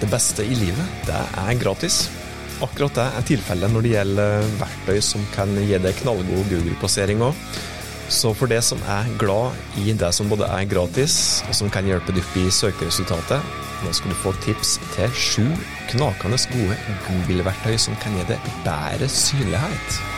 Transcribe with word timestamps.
Det 0.00 0.08
beste 0.12 0.44
i 0.44 0.56
livet, 0.58 0.96
det 1.08 1.16
er 1.16 1.60
gratis. 1.60 2.06
Akkurat 2.64 2.96
det 2.96 3.06
er 3.18 3.24
tilfellet 3.30 3.72
når 3.72 3.84
det 3.84 3.92
gjelder 3.94 4.50
verktøy 4.60 5.00
som 5.04 5.24
kan 5.34 5.52
gi 5.60 5.76
deg 5.80 5.96
knallgod 6.02 6.50
Google-plassering 6.52 7.24
òg. 7.24 7.46
Så 8.12 8.30
for 8.38 8.46
det 8.46 8.60
som 8.62 8.78
er 8.86 9.08
glad 9.18 9.56
i 9.82 9.94
det 9.98 10.12
som 10.14 10.28
både 10.30 10.46
er 10.46 10.68
gratis, 10.70 11.42
og 11.48 11.56
som 11.58 11.72
kan 11.72 11.88
hjelpe 11.88 12.14
deg 12.14 12.22
opp 12.22 12.36
i 12.38 12.46
søkeresultatet, 12.54 13.56
nå 13.82 13.94
skal 13.96 14.12
du 14.12 14.20
få 14.22 14.34
tips 14.44 14.76
til 14.94 15.16
sju 15.16 15.46
knakende 15.90 16.38
gode 16.52 16.78
Google-verktøy 17.08 17.74
som 17.80 17.98
kan 18.02 18.14
gi 18.16 18.28
deg 18.30 18.52
bedre 18.64 19.10
synlighet. 19.10 20.15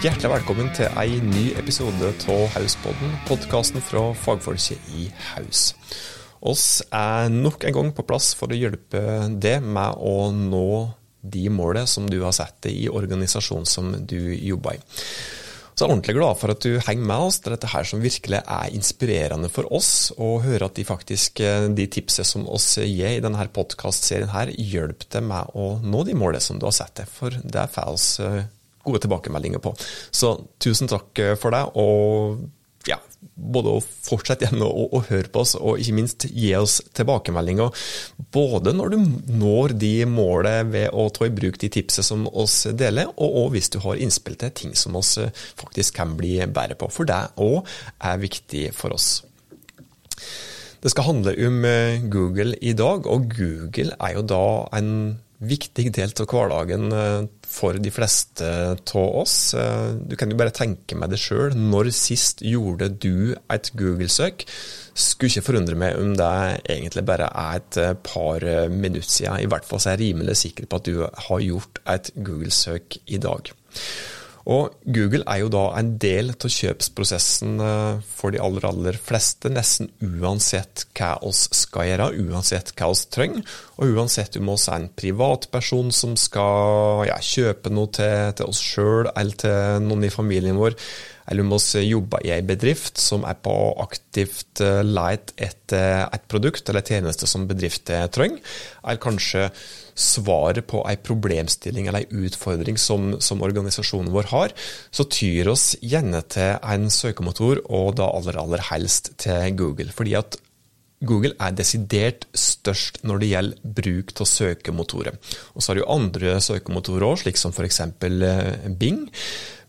Hjertelig 0.00 0.30
velkommen 0.32 0.70
til 0.72 0.88
ei 0.96 1.18
ny 1.20 1.50
episode 1.60 2.08
av 2.32 2.46
Hauspodden, 2.54 3.10
podkasten 3.28 3.82
fra 3.84 4.00
fagfolket 4.16 4.92
i 4.96 5.10
Haus. 5.34 5.74
Oss 6.40 6.78
er 6.88 7.26
nok 7.28 7.66
en 7.68 7.74
gang 7.76 7.90
på 7.92 8.06
plass 8.08 8.30
for 8.38 8.48
å 8.48 8.56
hjelpe 8.56 9.02
deg 9.36 9.60
med 9.60 9.98
å 10.00 10.30
nå 10.32 10.70
de 11.20 11.42
målene 11.52 11.84
som 11.90 12.06
du 12.08 12.16
har 12.22 12.32
satt 12.32 12.62
deg 12.64 12.78
i 12.78 12.86
organisasjonen 12.88 13.68
som 13.68 13.90
du 14.08 14.16
jobber 14.32 14.78
i. 14.78 14.80
Så 15.74 15.84
jeg 15.84 15.90
er 15.90 15.92
ordentlig 15.92 16.14
glad 16.16 16.40
for 16.40 16.54
at 16.54 16.64
du 16.64 16.78
henger 16.86 17.10
med 17.10 17.24
oss. 17.26 17.40
Er 17.42 17.54
dette 17.58 17.72
her 17.74 17.88
som 17.90 18.00
virkelig 18.00 18.40
er 18.40 18.76
inspirerende 18.78 19.50
for 19.52 19.68
oss, 19.68 20.14
å 20.16 20.38
høre 20.40 20.70
at 20.70 20.80
de 20.80 20.86
faktisk, 20.88 21.42
de 21.76 21.86
tipsene 21.92 22.30
som 22.30 22.48
oss 22.48 22.70
gir 22.80 23.18
i 23.18 23.20
denne 23.20 23.44
podkastserien 23.52 24.32
her, 24.32 24.54
hjelper 24.56 25.12
deg 25.18 25.28
med 25.28 25.52
å 25.52 25.74
nå 25.84 26.06
de 26.08 26.16
målene 26.16 26.40
som 26.40 26.56
du 26.56 26.64
har 26.70 26.76
satt 26.78 27.02
deg. 27.02 27.12
For 27.18 27.36
det 27.36 27.66
får 27.76 27.92
oss 27.92 28.08
gode 28.84 29.02
tilbakemeldinger 29.04 29.62
på. 29.62 29.74
Så 30.10 30.36
tusen 30.62 30.90
takk 30.90 31.20
for 31.40 31.54
det. 31.54 31.66
og 31.74 32.48
ja, 32.88 32.96
både 33.20 33.74
å 33.76 33.80
fortsette 33.82 34.46
igjen 34.46 34.62
å, 34.64 34.68
å, 34.96 35.02
høre 35.10 35.28
på 35.32 35.42
oss, 35.42 35.52
og 35.58 35.80
ikke 35.82 35.96
minst 35.98 36.26
gi 36.32 36.52
oss 36.56 36.78
tilbakemeldinger. 36.96 37.74
Både 38.32 38.72
når 38.76 38.94
du 38.94 38.98
når 39.36 39.74
de 39.80 39.92
målene 40.08 40.70
ved 40.72 40.96
å 40.96 41.08
ta 41.12 41.28
i 41.28 41.34
bruk 41.34 41.60
de 41.60 41.70
tipsene 41.72 42.06
som 42.06 42.26
oss 42.30 42.62
deler, 42.72 43.10
og, 43.16 43.36
og 43.42 43.50
hvis 43.54 43.72
du 43.74 43.80
har 43.84 44.00
innspill 44.00 44.38
til 44.40 44.54
ting 44.62 44.76
som 44.78 44.96
oss 45.00 45.18
faktisk 45.60 45.98
kan 46.00 46.16
bli 46.18 46.38
bedre 46.46 46.78
på. 46.80 46.88
For 46.92 47.08
det 47.08 47.20
òg 47.40 47.60
er 47.98 48.22
viktig 48.24 48.70
for 48.76 48.96
oss. 48.96 49.20
Det 50.80 50.88
skal 50.88 51.10
handle 51.10 51.34
om 51.44 51.64
Google 52.08 52.56
i 52.64 52.72
dag, 52.72 53.04
og 53.04 53.28
Google 53.36 53.92
er 54.00 54.16
jo 54.16 54.24
da 54.24 54.44
en 54.78 54.94
viktig 55.40 55.86
del 55.96 56.12
av 56.20 56.26
hverdagen 56.28 56.90
for 57.48 57.78
de 57.80 57.90
fleste 57.92 58.46
av 58.76 59.16
oss. 59.22 59.54
Du 59.54 60.12
kan 60.20 60.30
jo 60.30 60.36
bare 60.38 60.52
tenke 60.54 60.98
med 60.98 61.10
det 61.12 61.20
sjøl. 61.22 61.56
Når 61.56 61.90
sist 61.96 62.44
gjorde 62.44 62.90
du 63.00 63.32
et 63.50 63.72
Google-søk? 63.72 64.44
Skulle 64.92 65.32
ikke 65.32 65.46
forundre 65.48 65.78
meg 65.80 65.96
om 65.96 66.12
det 66.18 66.30
egentlig 66.76 67.06
bare 67.08 67.30
er 67.32 67.62
et 67.62 67.80
par 68.04 68.44
minutter 68.68 69.08
siden. 69.08 69.40
I 69.40 69.48
hvert 69.50 69.66
fall 69.66 69.80
så 69.80 69.94
er 69.94 69.98
jeg 69.98 70.12
rimelig 70.12 70.36
sikker 70.44 70.68
på 70.68 70.80
at 70.82 70.88
du 70.90 71.02
har 71.04 71.44
gjort 71.46 71.82
et 71.96 72.12
Google-søk 72.20 73.00
i 73.08 73.20
dag. 73.22 73.52
Og 74.50 74.72
Google 74.82 75.22
er 75.30 75.44
jo 75.44 75.50
da 75.52 75.62
en 75.78 75.92
del 76.02 76.32
av 76.32 76.50
kjøpsprosessen 76.50 77.60
for 78.02 78.34
de 78.34 78.40
aller, 78.42 78.64
aller 78.66 78.98
fleste, 78.98 79.52
nesten 79.52 79.92
uansett 80.02 80.88
hva 80.98 81.12
oss 81.26 81.44
skal 81.54 81.86
gjøre, 81.86 82.08
uansett 82.24 82.72
hva 82.74 82.90
oss 82.90 83.04
trenger, 83.14 83.44
og 83.78 83.94
uansett 83.94 84.40
om 84.40 84.50
oss 84.56 84.66
er 84.66 84.80
en 84.80 84.90
privatperson 84.98 85.94
som 85.94 86.16
skal 86.18 87.06
ja, 87.06 87.20
kjøpe 87.22 87.70
noe 87.70 87.92
til, 87.94 88.34
til 88.40 88.50
oss 88.50 88.62
sjøl 88.64 89.12
eller 89.14 89.38
til 89.38 89.86
noen 89.86 90.08
i 90.08 90.12
familien 90.14 90.58
vår, 90.58 90.74
eller 91.30 91.46
om 91.46 91.54
vi 91.54 91.84
jobber 91.86 92.24
i 92.26 92.32
en 92.34 92.48
bedrift 92.48 92.98
som 92.98 93.22
er 93.28 93.38
på 93.38 93.54
aktivt 93.82 94.62
leit 94.84 95.30
etter 95.38 96.08
et 96.10 96.26
produkt 96.30 96.68
eller 96.68 96.82
tjeneste 96.82 97.28
som 97.30 97.46
bedriften 97.50 98.10
trenger, 98.10 98.42
eller 98.82 99.02
kanskje 99.02 99.46
svaret 100.00 100.66
på 100.70 100.82
en 100.88 101.02
problemstilling 101.04 101.88
eller 101.88 102.06
en 102.06 102.26
utfordring 102.26 102.78
som, 102.80 103.14
som, 103.22 103.42
organisasjonen 103.44 104.12
vår 104.14 104.30
har, 104.32 104.54
så 104.90 105.06
tyr 105.10 105.50
oss 105.52 105.74
gjerne 105.80 106.22
til 106.32 106.56
en 106.58 106.90
søkemotor, 106.92 107.62
og 107.68 107.96
da 108.00 108.08
aller, 108.10 108.38
aller 108.40 108.64
helst 108.70 109.12
til 109.20 109.56
Google. 109.58 109.90
Fordi 109.94 110.16
at 110.18 110.38
Google 111.06 111.32
er 111.40 111.54
desidert 111.56 112.26
størst 112.36 113.00
når 113.08 113.20
det 113.20 113.30
gjelder 113.30 113.74
bruk 113.80 114.12
av 114.20 114.28
søkemotorer. 114.28 115.16
Og 115.54 115.62
så 115.62 115.72
har 115.72 115.80
du 115.80 115.86
andre 115.88 116.36
søkemotorer 116.44 117.06
òg, 117.08 117.22
slik 117.22 117.40
som 117.40 117.54
f.eks. 117.56 117.80
Bing. 118.80 119.06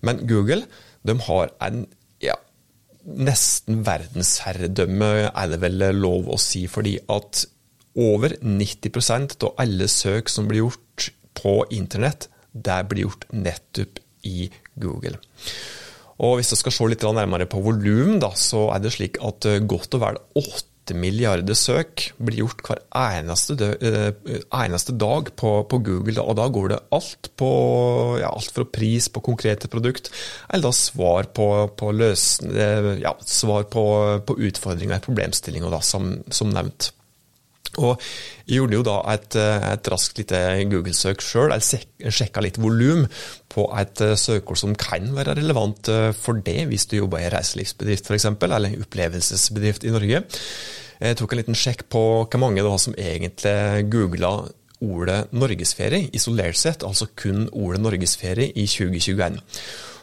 Men 0.03 0.25
Google 0.27 0.65
de 1.07 1.17
har 1.27 1.51
en 1.65 1.85
ja, 2.21 2.35
nesten 3.05 3.81
verdensherredømme, 3.87 5.11
er 5.31 5.51
det 5.51 5.61
vel 5.63 5.87
lov 5.97 6.29
å 6.31 6.39
si, 6.41 6.67
fordi 6.69 6.97
at 7.11 7.45
over 7.99 8.37
90% 8.39 9.35
av 9.47 9.57
alle 9.59 9.89
søk 9.91 10.29
som 10.31 10.47
blir 10.47 10.65
gjort 10.65 11.09
på 11.37 11.57
internett, 11.75 12.29
det 12.51 12.79
blir 12.89 13.07
gjort 13.07 13.27
nettopp 13.33 13.99
i 14.27 14.49
Google. 14.79 15.17
Og 16.21 16.37
Hvis 16.37 16.51
vi 16.53 16.59
skal 16.59 16.75
se 16.75 16.87
litt 16.91 17.03
nærmere 17.03 17.47
på 17.49 17.63
volum, 17.65 18.19
så 18.37 18.67
er 18.75 18.83
det 18.83 18.93
slik 18.93 19.17
at 19.25 19.47
godt 19.65 19.97
og 19.97 20.03
vel 20.03 20.19
8 20.37 20.70
milliarder 20.97 21.57
søk 21.57 22.07
blir 22.21 22.41
gjort 22.43 22.63
hver 22.65 22.81
eneste, 22.97 23.55
eneste 23.81 24.95
dag 24.99 25.31
på, 25.39 25.53
på, 25.71 25.81
Google. 25.85 26.21
Og 26.21 26.37
da 26.39 26.47
går 26.51 26.73
det 26.73 26.79
alt 26.95 27.31
på 27.39 27.51
ja, 28.21 28.31
alt 28.31 28.51
fra 28.55 28.67
pris 28.67 29.09
på 29.11 29.23
konkrete 29.25 29.69
produkt, 29.71 30.11
eller 30.49 30.69
da 30.69 30.73
svar 30.75 31.29
på, 31.35 31.49
på 31.77 31.91
løsende, 31.95 32.97
ja, 33.01 33.15
svar 33.25 33.67
på, 33.71 33.85
på 34.27 34.39
utfordringer, 34.49 35.03
problemstillinger, 35.03 35.71
da, 35.73 35.81
som, 35.85 36.17
som 36.31 36.51
nevnt. 36.53 36.91
Og 37.79 38.01
jeg 38.47 38.57
gjorde 38.57 38.77
jo 38.79 38.83
da 38.83 38.97
et, 39.13 39.37
et 39.39 39.89
raskt 39.93 40.19
lite 40.19 40.41
Google-søk 40.71 41.23
sjøl. 41.23 41.55
Jeg 41.55 42.11
sjekka 42.11 42.43
litt 42.43 42.59
volum 42.59 43.05
på 43.51 43.67
et 43.79 44.03
søkeord 44.19 44.59
som 44.59 44.75
kan 44.79 45.11
være 45.15 45.37
relevant 45.39 45.91
for 46.19 46.43
det, 46.43 46.65
hvis 46.67 46.89
du 46.91 46.97
jobber 46.99 47.21
i 47.23 47.29
en 47.29 47.35
reiselivsbedrift 47.37 48.11
f.eks., 48.11 48.27
eller 48.33 48.71
en 48.71 48.83
opplevelsesbedrift 48.83 49.87
i 49.87 49.93
Norge. 49.95 50.23
Jeg 51.01 51.17
tok 51.17 51.31
en 51.33 51.39
liten 51.39 51.57
sjekk 51.57 51.87
på 51.89 52.01
hvor 52.27 52.41
mange 52.41 52.61
det 52.61 52.67
var 52.69 52.81
som 52.81 52.97
egentlig 52.99 53.87
googla 53.91 54.35
ordet 54.81 55.29
norgesferie 55.33 56.09
isolert 56.15 56.57
sett, 56.57 56.83
altså 56.85 57.07
kun 57.17 57.47
ordet 57.53 57.81
norgesferie 57.83 58.51
i 58.57 58.65
2021. 58.69 59.39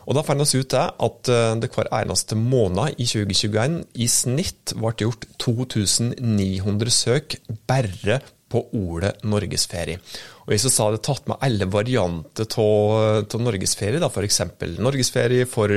Og 0.09 0.17
Da 0.17 0.25
fant 0.25 0.41
vi 0.41 0.63
ut 0.65 0.75
at 0.79 1.29
det 1.61 1.69
hver 1.75 1.91
eneste 1.93 2.39
måned 2.39 2.97
i 2.97 3.05
2021 3.05 3.83
i 4.01 4.09
snitt 4.09 4.73
ble 4.79 4.95
gjort 4.97 5.29
2900 5.37 6.95
søk 6.95 7.37
bare 7.69 8.23
på 8.49 8.63
ordet 8.73 9.13
norgesferie. 9.29 10.01
Og 10.47 10.55
vi 10.55 10.59
så 10.63 10.71
hadde 10.87 11.03
tatt 11.05 11.27
med 11.29 11.43
alle 11.45 11.69
varianter 11.69 12.49
av 12.63 13.35
norgesferie, 13.43 14.01
f.eks. 14.09 14.41
norgesferie 14.81 15.49
for, 15.49 15.75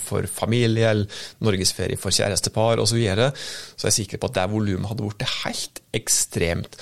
for, 0.00 0.28
familie, 0.32 0.88
eller 0.94 1.26
norgesferie 1.44 2.00
for 2.00 2.14
kjærestepar 2.14 2.80
osv., 2.80 2.94
så, 2.94 3.00
videre, 3.00 3.28
så 3.76 3.90
jeg 3.90 3.98
sikker 3.98 4.22
på 4.22 4.30
at 4.30 4.38
det 4.38 4.48
volumet 4.54 4.88
hadde 4.88 5.04
blitt 5.04 5.28
helt 5.42 5.82
ekstremt. 6.00 6.80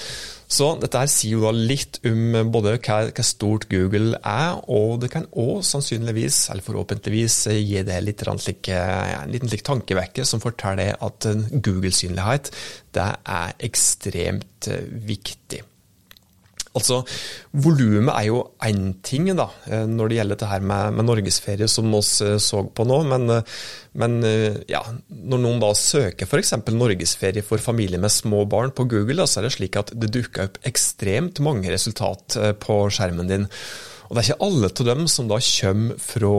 Så 0.52 0.66
dette 0.82 1.00
her 1.00 1.08
sier 1.08 1.38
jo 1.38 1.46
da 1.46 1.52
litt 1.56 1.96
om 2.08 2.36
både 2.52 2.74
hva, 2.76 2.98
hva 3.08 3.24
stort 3.24 3.68
Google 3.70 4.18
er, 4.20 4.58
og 4.68 5.00
det 5.00 5.08
kan 5.14 5.24
òg 5.32 5.62
sannsynligvis, 5.64 6.44
eller 6.52 6.66
forhåpentligvis, 6.66 7.38
gi 7.56 7.80
deg 7.88 8.04
litt 8.04 8.24
slik, 8.44 8.68
en 8.76 9.32
liten 9.32 9.48
slik 9.48 9.64
tankevekker 9.64 10.28
som 10.28 10.44
forteller 10.44 10.98
at 11.00 11.28
Google-synlighet 11.52 12.52
det 12.92 13.10
er 13.32 13.56
ekstremt 13.64 14.68
viktig. 15.08 15.62
Altså, 16.72 17.02
Volumet 17.52 18.14
er 18.14 18.26
jo 18.30 18.38
én 18.64 18.94
ting 19.04 19.28
da, 19.36 19.48
når 19.68 20.08
det 20.08 20.18
gjelder 20.18 20.40
det 20.40 20.48
her 20.48 20.64
med, 20.64 20.96
med 20.96 21.08
norgesferie, 21.08 21.68
som 21.68 21.90
vi 21.92 22.00
så 22.40 22.62
på 22.64 22.86
nå. 22.88 22.98
Men, 23.10 23.36
men 24.00 24.18
ja, 24.70 24.80
når 25.12 25.42
noen 25.44 25.60
da 25.62 25.72
søker 25.76 26.28
f.eks. 26.28 26.54
norgesferie 26.72 27.44
for 27.44 27.60
familier 27.60 28.00
med 28.00 28.14
små 28.14 28.46
barn 28.48 28.72
på 28.72 28.88
Google, 28.88 29.20
da, 29.20 29.28
så 29.28 29.42
er 29.42 29.48
det 29.48 29.54
slik 29.58 29.76
at 29.80 29.92
det 29.92 30.12
dukker 30.16 30.48
opp 30.48 30.60
ekstremt 30.68 31.42
mange 31.44 31.72
resultat 31.74 32.40
på 32.64 32.82
skjermen 32.88 33.28
din. 33.28 33.50
Og 34.12 34.18
Det 34.18 34.20
er 34.20 34.34
ikke 34.34 34.44
alle 34.44 34.68
av 34.68 34.84
dem 34.84 35.06
som 35.08 35.28
da 35.30 35.38
kommer 35.40 36.00
fra 36.04 36.32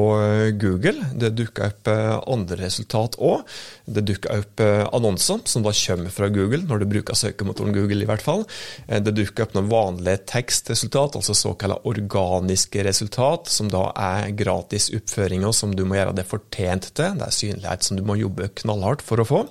Google. 0.61 1.07
Det 1.17 1.31
dukker 1.33 1.71
opp 1.71 1.89
andre 2.29 2.57
resultat 2.59 3.17
òg. 3.17 3.47
Det 3.89 4.03
dukker 4.05 4.43
opp 4.43 4.61
annonser 4.93 5.41
som 5.49 5.65
da 5.65 5.73
kommer 5.73 6.13
fra 6.13 6.29
Google, 6.29 6.61
når 6.69 6.83
du 6.83 6.87
bruker 6.91 7.17
søkemotoren 7.17 7.73
Google 7.73 8.05
i 8.05 8.09
hvert 8.11 8.21
fall. 8.21 8.45
Det 8.85 9.15
dukker 9.17 9.47
opp 9.47 9.57
noen 9.57 9.73
vanlige 9.73 10.21
tekstresultat, 10.35 11.17
altså 11.17 11.33
såkalte 11.33 11.81
organiske 11.89 12.85
resultat, 12.85 13.49
som 13.49 13.73
da 13.73 13.87
er 13.97 14.29
gratis 14.37 14.91
oppføringer 14.93 15.57
som 15.57 15.73
du 15.73 15.81
må 15.89 15.97
gjøre 15.97 16.13
det 16.21 16.29
fortjent 16.29 16.91
til. 16.93 17.17
Det 17.17 17.25
er 17.25 17.39
synlighet 17.41 17.89
som 17.89 17.97
du 17.97 18.05
må 18.05 18.21
jobbe 18.21 18.53
knallhardt 18.61 19.01
for 19.01 19.25
å 19.25 19.31
få. 19.33 19.47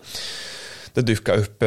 Det 0.92 1.06
dukka 1.08 1.38
opp 1.40 1.64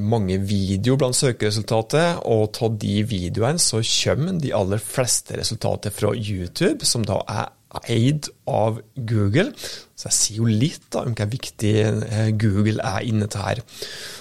mange 0.00 0.38
videoer 0.40 1.00
blant 1.02 1.18
søkeresultatet, 1.18 2.22
og 2.24 2.56
av 2.64 2.78
de 2.80 3.02
videoene 3.04 3.60
så 3.60 3.82
kommer 3.84 4.38
de 4.40 4.54
aller 4.56 4.80
fleste 4.80 5.36
resultater 5.36 5.92
fra 5.92 6.14
YouTube, 6.16 6.86
som 6.88 7.04
da 7.04 7.18
er 7.28 7.52
eid 7.90 8.28
av 8.50 8.78
Google. 8.94 9.52
Så 9.94 10.08
jeg 10.08 10.16
sier 10.16 10.40
jo 10.42 10.48
litt 10.48 10.86
da, 10.92 11.04
om 11.06 11.14
hvor 11.16 11.30
viktig 11.30 11.72
eh, 11.84 12.30
Google 12.38 12.84
er 12.84 13.06
inne 13.08 13.28
til 13.30 13.44
her. 13.44 13.62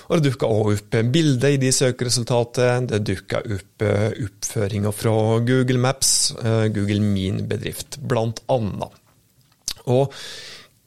Og 0.07 0.17
Det 0.17 0.31
dukka 0.31 0.49
òg 0.49 0.71
opp 0.77 0.97
bilder 1.13 1.55
i 1.55 1.61
de 1.61 1.73
søkeresultatene. 1.75 2.87
Det 2.89 3.03
dukka 3.11 3.43
opp 3.43 3.85
eh, 3.85 4.09
oppføringer 4.25 4.95
fra 4.95 5.15
Google 5.45 5.81
Maps, 5.83 6.33
eh, 6.39 6.67
Google 6.73 7.01
Min 7.03 7.43
bedrift, 7.49 7.99
blant 8.01 8.43
annet. 8.53 8.99
Og 9.91 10.13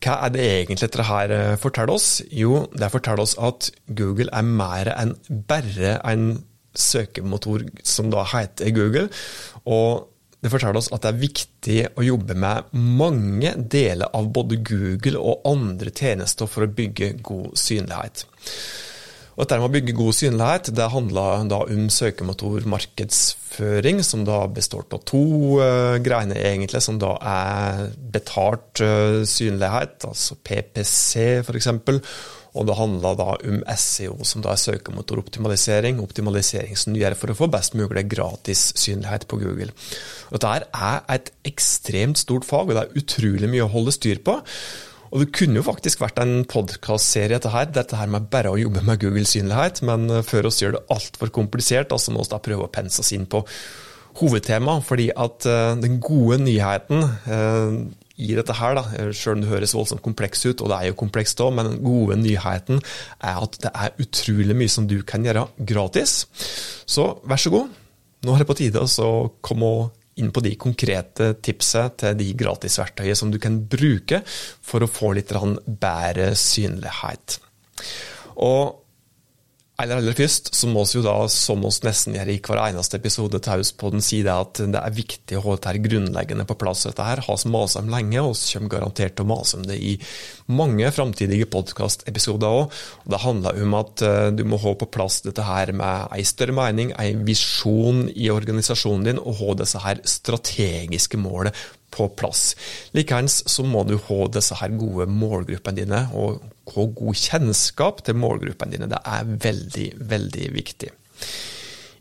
hva 0.05 0.19
er 0.27 0.35
det 0.35 0.45
egentlig 0.45 0.83
dette 0.83 1.07
her 1.09 1.33
forteller 1.61 1.97
oss? 1.97 2.11
Jo, 2.31 2.67
det 2.77 2.93
forteller 2.93 3.25
oss 3.25 3.37
at 3.41 3.71
Google 3.89 4.29
er 4.33 4.45
mer 4.45 4.91
enn 4.93 5.15
bare 5.49 5.97
en 6.05 6.29
søkemotor 6.77 7.65
som 7.87 8.13
da 8.13 8.25
heter 8.29 8.75
Google. 8.77 9.09
Og 9.65 10.07
det 10.45 10.53
forteller 10.53 10.79
oss 10.79 10.91
at 10.95 11.03
det 11.03 11.11
er 11.11 11.23
viktig 11.23 11.79
å 11.97 12.05
jobbe 12.07 12.37
med 12.39 12.75
mange 12.77 13.55
deler 13.57 14.13
av 14.15 14.29
både 14.35 14.61
Google 14.67 15.19
og 15.19 15.47
andre 15.49 15.91
tjenester 15.91 16.51
for 16.51 16.67
å 16.67 16.75
bygge 16.77 17.17
god 17.27 17.57
synlighet. 17.59 18.27
Og 19.37 19.45
dette 19.45 19.59
med 19.61 19.69
å 19.69 19.75
bygge 19.75 19.93
god 19.99 20.15
synlighet 20.17 20.71
det 20.73 20.87
handler 20.95 21.51
om 21.61 21.91
søkemotormarkedsføring, 21.93 24.01
som 24.01 24.25
da 24.25 24.49
består 24.49 24.89
av 24.97 25.03
to 25.05 25.61
uh, 25.61 26.01
greiner, 26.01 26.41
egentlig, 26.41 26.81
som 26.85 26.99
da 27.01 27.17
er 27.21 27.93
betalt 28.17 28.81
uh, 28.81 29.21
synlighet, 29.29 30.05
altså 30.09 30.37
PPC 30.41 31.45
f.eks., 31.45 31.69
og 32.57 32.65
det 32.65 32.73
handla 32.79 33.13
da 33.19 33.35
om 33.37 33.61
SEO, 33.77 34.25
som 34.25 34.41
da 34.41 34.55
er 34.55 34.61
søkemotoroptimalisering, 34.63 36.01
optimalisering 36.01 36.73
som 36.81 36.95
du 36.95 36.99
gjør 37.03 37.13
for 37.21 37.29
å 37.29 37.37
få 37.37 37.53
best 37.53 37.77
mulig 37.77 38.09
gratis 38.09 38.73
synlighet 38.81 39.29
på 39.29 39.37
Google. 39.43 39.69
Og 40.31 40.41
Dette 40.41 40.65
er 40.73 41.05
et 41.19 41.29
ekstremt 41.53 42.17
stort 42.23 42.49
fag, 42.49 42.65
og 42.71 42.75
det 42.79 42.85
er 42.87 42.97
utrolig 43.03 43.49
mye 43.53 43.67
å 43.67 43.75
holde 43.77 43.93
styr 43.93 44.25
på. 44.25 44.35
Og 45.17 45.23
Det 45.23 45.33
kunne 45.33 45.57
jo 45.57 45.65
faktisk 45.65 46.03
vært 46.03 46.19
en 46.21 46.43
podkastserie, 46.45 47.39
dette 47.39 47.49
her, 47.49 47.71
dette 47.73 47.97
her 47.97 48.11
med 48.13 48.27
bare 48.29 48.51
å 48.53 48.59
jobbe 48.61 48.83
med 48.85 49.01
Google-synlighet, 49.01 49.81
men 49.89 50.11
før 50.21 50.51
oss 50.51 50.59
gjør 50.61 50.75
det 50.77 50.83
altfor 50.93 51.33
komplisert, 51.33 51.95
så 51.97 52.13
må 52.13 52.21
vi 52.21 52.29
da 52.35 52.41
prøve 52.45 52.67
å 52.67 52.73
pense 52.75 53.01
oss 53.01 53.15
inn 53.17 53.25
på 53.25 53.41
hovedtema, 54.21 54.75
fordi 54.85 55.09
at 55.17 55.49
uh, 55.49 55.73
den 55.81 55.97
gode 56.05 56.37
nyheten 56.45 57.01
uh, 57.33 57.81
i 58.21 58.29
dette 58.37 58.59
her, 58.61 58.77
da, 58.77 58.85
selv 59.17 59.39
om 59.39 59.47
det 59.47 59.55
høres 59.55 59.73
voldsomt 59.79 60.05
kompleks 60.05 60.45
ut, 60.51 60.61
og 60.61 60.69
det 60.69 60.83
er 60.83 60.91
jo 60.91 61.01
komplekst 61.01 61.41
òg, 61.41 61.57
men 61.57 61.73
den 61.73 61.81
gode 61.85 62.21
nyheten 62.21 62.85
er 63.17 63.41
at 63.41 63.57
det 63.65 63.73
er 63.73 63.97
utrolig 64.05 64.61
mye 64.61 64.77
som 64.77 64.85
du 64.89 64.99
kan 65.01 65.25
gjøre 65.25 65.49
gratis. 65.73 66.27
Så 66.85 67.15
vær 67.25 67.41
så 67.41 67.57
god, 67.57 67.73
nå 68.21 68.37
er 68.37 68.45
det 68.45 68.53
på 68.53 68.61
tide 68.61 68.85
å 68.85 69.13
komme 69.41 69.73
inn 70.21 70.33
på 70.33 70.43
de 70.45 70.55
konkrete 70.61 71.35
tipsene 71.45 71.93
til 72.01 72.17
de 72.19 72.31
gratisverktøyene 72.41 73.19
som 73.19 73.33
du 73.33 73.39
kan 73.43 73.59
bruke 73.69 74.23
for 74.27 74.85
å 74.85 74.91
få 74.91 75.13
litt 75.17 75.35
bedre 75.67 76.33
synlighet. 76.41 77.39
Og 78.45 78.86
Aller, 79.77 79.99
aller 80.01 80.17
først 80.17 80.55
så 80.57 80.71
må 80.73 80.87
vi 80.89 80.97
jo 80.97 81.03
da, 81.05 81.15
som 81.29 81.65
oss 81.69 81.83
nesten 81.85 82.15
gjør 82.17 82.31
i 82.33 82.39
hver 82.41 82.61
eneste 82.63 82.97
episode 82.97 83.37
til 83.45 83.53
Hauspodden, 83.53 84.01
si 84.01 84.23
det 84.25 84.33
at 84.33 84.63
det 84.73 84.81
er 84.81 84.95
viktig 84.97 85.37
å 85.37 85.43
ha 85.45 85.57
dette 85.59 85.83
grunnleggende 85.85 86.47
på 86.49 86.57
plass. 86.63 86.87
Dette 86.89 87.05
her 87.05 87.21
har 87.27 87.43
vi 87.43 87.53
masa 87.53 87.83
om 87.83 87.93
lenge, 87.93 88.23
og 88.23 88.33
vi 88.33 88.55
kommer 88.55 88.73
garantert 88.73 89.19
til 89.19 89.27
å 89.27 89.31
mase 89.35 89.61
om 89.61 89.67
det 89.69 89.77
i 89.77 89.93
mange 90.49 90.89
framtidige 90.97 91.51
podkastepisoder 91.53 92.57
òg. 92.63 92.81
Det 93.05 93.21
handler 93.21 93.61
om 93.67 93.77
at 93.83 94.07
eh, 94.09 94.31
du 94.33 94.47
må 94.49 94.57
ha 94.65 94.73
på 94.81 94.89
plass 94.97 95.21
dette 95.27 95.45
her 95.45 95.75
med 95.77 96.09
ei 96.17 96.25
større 96.25 96.57
mening, 96.57 96.97
ei 96.97 97.13
visjon 97.29 98.07
i 98.17 98.33
organisasjonen 98.33 99.11
din, 99.11 99.21
og 99.21 99.43
ha 99.43 99.59
disse 99.61 99.85
her 99.85 100.01
strategiske 100.09 101.21
målet 101.21 101.53
på 101.97 102.11
plass. 102.19 102.51
Likeens 102.97 103.41
så 103.51 103.65
må 103.67 103.87
du 103.89 103.97
ha 104.09 104.21
disse 104.33 104.59
her 104.61 104.77
gode 104.77 105.09
målgruppene 105.11 105.81
dine, 105.81 106.05
og 106.15 106.45
ha 106.75 106.87
god 107.01 107.21
kjennskap 107.27 108.05
til 108.07 108.19
målgruppene 108.21 108.77
dine. 108.77 108.91
Det 108.93 109.03
er 109.03 109.37
veldig, 109.49 109.91
veldig 110.15 110.49
viktig. 110.57 110.93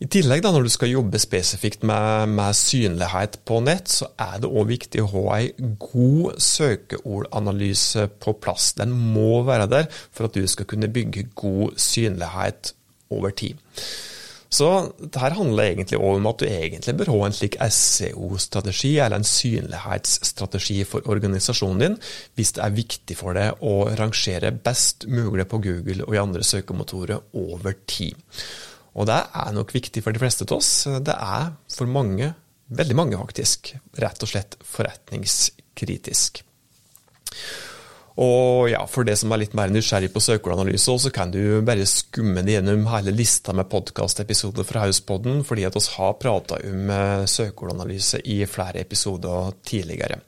I 0.03 0.07
tillegg, 0.11 0.41
da, 0.43 0.51
når 0.51 0.65
du 0.67 0.71
skal 0.73 0.91
jobbe 0.91 1.19
spesifikt 1.23 1.85
med, 1.87 2.33
med 2.35 2.57
synlighet 2.59 3.37
på 3.47 3.61
nett, 3.63 3.87
så 3.87 4.09
er 4.19 4.41
det 4.43 4.49
òg 4.51 4.67
viktig 4.73 5.05
å 5.05 5.11
ha 5.13 5.37
en 5.39 5.77
god 5.79 6.41
søkeordanalyse 6.43 8.09
på 8.19 8.33
plass. 8.43 8.73
Den 8.75 8.91
må 8.91 9.39
være 9.47 9.69
der 9.71 9.87
for 10.11 10.27
at 10.27 10.35
du 10.35 10.43
skal 10.51 10.67
kunne 10.67 10.91
bygge 10.91 11.29
god 11.39 11.79
synlighet 11.79 12.73
over 13.15 13.31
tid. 13.31 13.55
Så 14.55 14.67
dette 15.01 15.33
handler 15.35 15.71
egentlig 15.71 15.97
om 15.99 16.27
at 16.29 16.39
du 16.39 16.45
egentlig 16.47 16.93
bør 16.99 17.11
ha 17.11 17.25
en 17.25 17.35
slik 17.35 17.57
SEO-strategi, 17.59 18.93
eller 19.03 19.19
en 19.19 19.27
synlighetsstrategi 19.27 20.77
for 20.87 21.09
organisasjonen 21.11 21.81
din, 21.81 21.97
hvis 22.37 22.53
det 22.55 22.63
er 22.63 22.77
viktig 22.77 23.17
for 23.19 23.35
deg 23.35 23.65
å 23.65 23.75
rangere 23.99 24.53
best 24.55 25.07
mulig 25.11 25.47
på 25.51 25.59
Google 25.65 26.07
og 26.07 26.15
i 26.15 26.21
andre 26.21 26.45
søkemotorer 26.47 27.35
over 27.41 27.75
tid. 27.89 28.15
Og 28.95 29.09
det 29.09 29.19
er 29.43 29.55
nok 29.55 29.75
viktig 29.75 30.03
for 30.05 30.15
de 30.15 30.23
fleste 30.23 30.47
av 30.47 30.55
oss. 30.61 30.71
Det 31.03 31.15
er 31.15 31.51
for 31.75 31.91
mange, 31.91 32.31
veldig 32.71 32.95
mange 32.95 33.19
faktisk, 33.19 33.73
rett 33.99 34.23
og 34.23 34.31
slett 34.31 34.55
forretningskritisk. 34.63 36.44
Og 38.15 38.69
ja, 38.71 38.85
For 38.87 39.03
det 39.07 39.17
som 39.19 39.33
er 39.35 39.41
litt 39.41 39.55
mer 39.57 39.71
nysgjerrig 39.73 40.11
på 40.13 40.23
søkeordanalyse, 40.23 40.93
så 41.03 41.11
kan 41.11 41.33
du 41.33 41.59
bare 41.67 41.87
skumme 41.89 42.45
gjennom 42.47 42.85
hele 42.93 43.11
lista 43.11 43.51
med 43.55 43.67
podkastepisoder 43.71 44.67
fra 44.67 44.85
Hauspodden, 44.85 45.43
fordi 45.43 45.65
at 45.67 45.75
vi 45.75 45.83
har 45.97 46.15
prata 46.21 46.61
om 46.63 46.93
eh, 46.95 47.25
søkeordanalyse 47.27 48.23
i 48.23 48.39
flere 48.47 48.85
episoder 48.85 49.51
tidligere. 49.67 50.21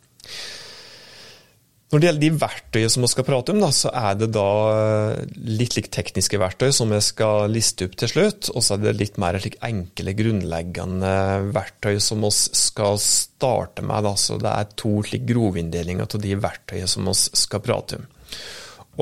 Når 1.87 2.01
det 2.01 2.07
gjelder 2.09 2.23
de 2.25 2.39
verktøyene 2.41 2.91
som 2.91 3.03
vi 3.05 3.09
skal 3.13 3.25
prate 3.29 3.53
om, 3.53 3.61
da, 3.63 3.67
så 3.71 3.89
er 3.95 4.17
det 4.19 4.27
da 4.35 4.47
eh, 4.75 5.19
litt 5.47 5.77
like 5.77 5.91
tekniske 5.95 6.39
verktøy 6.41 6.67
som 6.75 6.91
jeg 6.91 7.05
skal 7.05 7.47
liste 7.47 7.87
opp 7.87 7.93
til 8.01 8.11
slutt. 8.11 8.49
Og 8.51 8.65
så 8.65 8.75
er 8.75 8.81
det 8.83 8.97
litt 8.99 9.19
mer 9.23 9.37
like 9.39 9.61
enkle, 9.63 10.11
grunnleggende 10.17 11.13
verktøy 11.55 11.95
som 12.03 12.25
vi 12.27 12.31
skal 12.35 12.99
starte 12.99 13.85
med. 13.87 14.03
Da. 14.03 14.17
Så 14.19 14.35
det 14.41 14.51
er 14.51 14.73
to 14.75 14.97
like 15.05 15.23
grovinndelinger 15.29 16.09
av 16.11 16.23
de 16.25 16.33
verktøyene 16.43 16.89
som 16.91 17.07
vi 17.07 17.15
skal 17.15 17.63
prate 17.63 18.01
om. 18.01 18.09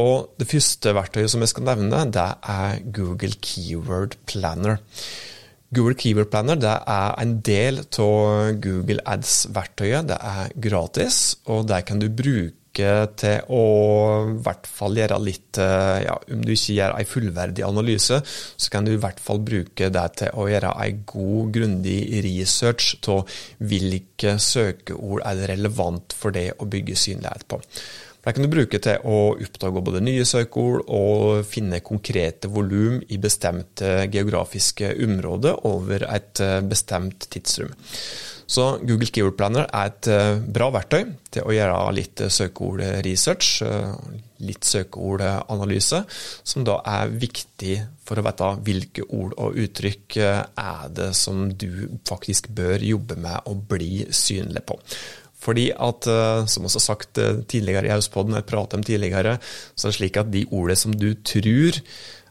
Og 0.05 0.35
Det 0.37 0.45
første 0.51 0.93
verktøyet 0.93 1.31
som 1.31 1.41
jeg 1.41 1.53
skal 1.55 1.65
nevne, 1.71 2.03
det 2.13 2.27
er 2.51 2.83
Google 2.93 3.39
Keyword 3.41 4.19
Planner. 4.29 4.77
Google 5.73 5.97
Keyword 5.97 6.29
Planner 6.29 6.59
det 6.61 6.75
er 6.85 7.17
en 7.17 7.33
del 7.41 7.81
av 7.81 8.59
Google 8.61 9.01
Ads-verktøyet. 9.09 10.11
Det 10.11 10.19
er 10.19 10.53
gratis, 10.67 11.39
og 11.49 11.65
der 11.71 11.81
kan 11.87 12.03
du 12.03 12.11
bruke 12.13 12.53
bruke 12.75 13.15
til 13.17 13.45
å 13.49 13.61
i 14.35 14.39
hvert 14.43 14.67
fall 14.67 14.97
gjøre 14.97 15.19
litt 15.23 15.57
eh, 15.57 16.05
ja, 16.05 16.15
Om 16.31 16.43
du 16.43 16.51
ikke 16.53 16.75
gjør 16.75 16.95
en 16.97 17.09
fullverdig 17.09 17.63
analyse, 17.65 18.21
så 18.25 18.71
kan 18.71 18.85
du 18.85 18.93
i 18.93 18.99
hvert 18.99 19.19
fall 19.19 19.39
bruke 19.39 19.89
det 19.89 20.07
til 20.19 20.29
å 20.35 20.47
gjøre 20.49 20.73
en 20.83 21.03
god, 21.05 21.51
grundig 21.55 22.23
research 22.23 22.95
av 23.07 23.29
hvilke 23.59 24.37
søkeord 24.39 25.23
er 25.25 25.47
relevant 25.47 26.13
for 26.13 26.31
det 26.35 26.53
å 26.59 26.65
bygge 26.67 26.95
synlighet 26.95 27.47
på. 27.47 27.61
Det 28.25 28.33
kan 28.33 28.41
du 28.41 28.49
bruke 28.49 28.79
til 28.81 29.03
å 29.05 29.35
oppdage 29.37 29.83
både 29.85 30.01
nye 30.01 30.25
søkeord 30.25 30.87
og 30.89 31.43
finne 31.45 31.83
konkrete 31.85 32.49
volum 32.49 32.97
i 33.13 33.19
bestemte 33.21 34.07
geografiske 34.09 34.95
områder 35.05 35.61
over 35.69 36.07
et 36.09 36.41
eh, 36.41 36.63
bestemt 36.65 37.29
tidsrom. 37.29 37.75
Så 38.47 38.65
Google 38.85 39.09
Keyword 39.09 39.37
Planner 39.39 39.65
er 39.73 39.89
et 39.89 40.07
eh, 40.11 40.37
bra 40.57 40.69
verktøy 40.73 41.07
til 41.33 41.47
å 41.47 41.53
gjøre 41.55 41.77
litt 41.97 42.21
eh, 42.21 42.31
søkeordresearch, 42.33 43.51
eh, 43.65 43.93
litt 44.45 44.67
søkeordanalyse, 44.69 46.03
som 46.45 46.65
da 46.67 46.77
er 46.91 47.13
viktig 47.15 47.79
for 48.05 48.21
å 48.21 48.25
vite 48.27 48.51
hvilke 48.67 49.05
ord 49.17 49.33
og 49.41 49.57
uttrykk 49.63 50.17
er 50.21 50.89
det 50.93 51.11
som 51.17 51.47
du 51.49 51.87
faktisk 52.05 52.51
bør 52.53 52.83
jobbe 52.85 53.17
med 53.17 53.49
å 53.49 53.55
bli 53.57 54.05
synlig 54.13 54.65
på. 54.67 54.77
Fordi 55.45 55.69
at, 55.73 56.07
som 56.49 56.65
også 56.65 56.81
sagt 56.81 57.19
tidligere 57.49 57.89
i 57.89 57.93
Auspodden, 57.93 58.35
jeg 58.37 58.47
pratet 58.49 58.77
om 58.79 58.85
tidligere, 58.85 59.35
så 59.73 59.87
er 59.87 59.93
det 59.93 59.97
slik 59.99 60.19
at 60.19 60.31
de 60.33 60.45
ordene 60.49 60.77
som 60.79 60.93
du 60.93 61.11
tror 61.25 61.79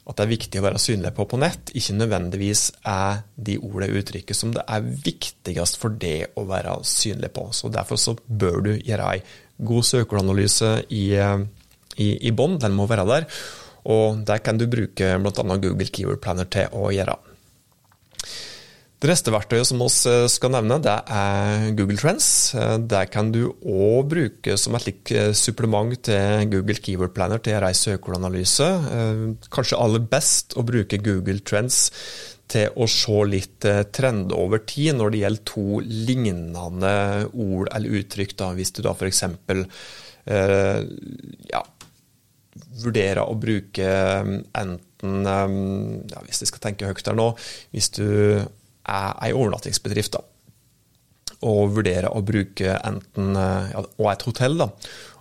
at 0.04 0.18
det 0.18 0.24
er 0.24 0.32
viktig 0.34 0.60
å 0.60 0.64
være 0.66 0.80
synlig 0.82 1.14
på 1.16 1.24
på 1.28 1.38
nett, 1.40 1.72
ikke 1.72 1.96
nødvendigvis 1.96 2.64
er 2.90 3.22
de 3.36 3.56
ordene 3.56 3.88
og 3.88 4.02
uttrykket 4.02 4.36
som 4.36 4.52
det 4.52 4.64
er 4.68 4.84
viktigst 4.84 5.78
for 5.80 5.96
det 6.00 6.34
å 6.36 6.44
være 6.48 6.76
synlig 6.88 7.32
på. 7.36 7.48
Så 7.56 7.72
Derfor 7.72 8.00
så 8.00 8.16
bør 8.28 8.60
du 8.66 8.72
gjøre 8.76 9.10
ei 9.14 9.22
god 9.64 9.86
søkeranalyse 9.88 10.74
i, 10.92 11.06
i, 11.16 12.08
i 12.28 12.34
bånn, 12.36 12.58
den 12.60 12.76
må 12.76 12.88
være 12.90 13.06
der. 13.08 13.28
Og 13.84 14.20
der 14.28 14.40
kan 14.44 14.60
du 14.60 14.66
bruke 14.68 15.14
bl.a. 15.20 15.56
Google 15.56 15.88
Keyword 15.88 16.20
Planner 16.24 16.48
til 16.52 16.72
å 16.76 16.90
gjøre. 16.92 17.16
Det 19.04 19.10
neste 19.10 19.32
verktøyet 19.34 19.68
som 19.68 19.82
vi 19.82 19.86
eh, 20.08 20.22
skal 20.32 20.54
nevne, 20.54 20.78
det 20.80 20.94
er 21.12 21.66
Google 21.76 21.98
Trends. 22.00 22.26
Det 22.88 23.02
kan 23.12 23.28
du 23.34 23.50
òg 23.60 24.06
bruke 24.14 24.54
som 24.56 24.78
et 24.78 24.86
slikt 24.86 25.12
eh, 25.12 25.34
supplement 25.36 25.92
til 26.08 26.46
Google 26.48 26.78
Keyword 26.80 27.12
Planner 27.12 27.42
til 27.44 27.58
reise 27.60 27.98
og 27.98 28.08
ei. 28.30 28.46
Kanskje 29.52 29.82
aller 29.84 30.06
best 30.08 30.56
å 30.56 30.64
bruke 30.64 31.02
Google 31.04 31.44
Trends 31.44 31.90
til 32.48 32.72
å 32.80 32.88
se 32.88 33.20
litt 33.28 33.68
trend 33.92 34.32
over 34.32 34.64
tid 34.64 34.96
når 34.96 35.12
det 35.12 35.20
gjelder 35.20 35.46
to 35.52 35.66
lignende 35.84 36.96
ord 37.28 37.74
eller 37.76 38.00
uttrykk. 38.00 38.34
Da. 38.40 38.50
Hvis 38.56 38.72
du 38.72 38.80
da 38.88 38.96
f.eks. 38.96 39.22
Eh, 40.24 40.80
ja, 41.52 41.60
vurderer 42.80 43.26
å 43.28 43.36
bruke 43.36 43.84
eh, 43.84 44.34
enten 44.56 45.28
eh, 45.28 45.56
ja, 46.08 46.22
Hvis 46.24 46.40
jeg 46.40 46.48
skal 46.48 46.70
tenke 46.70 46.88
høyt 46.88 47.10
her 47.10 47.18
nå 47.18 47.26
Hvis 47.74 47.90
du 47.92 48.06
ei 48.84 49.32
overnattingsbedrift 49.32 50.16
da, 50.16 50.22
og 51.44 51.74
vurderer 51.76 52.12
å 52.12 52.22
bruke 52.24 52.76
enten 52.76 53.34
ja, 53.36 53.82
og 53.82 54.08
et 54.12 54.24
hotell, 54.28 54.58
da, 54.60 54.70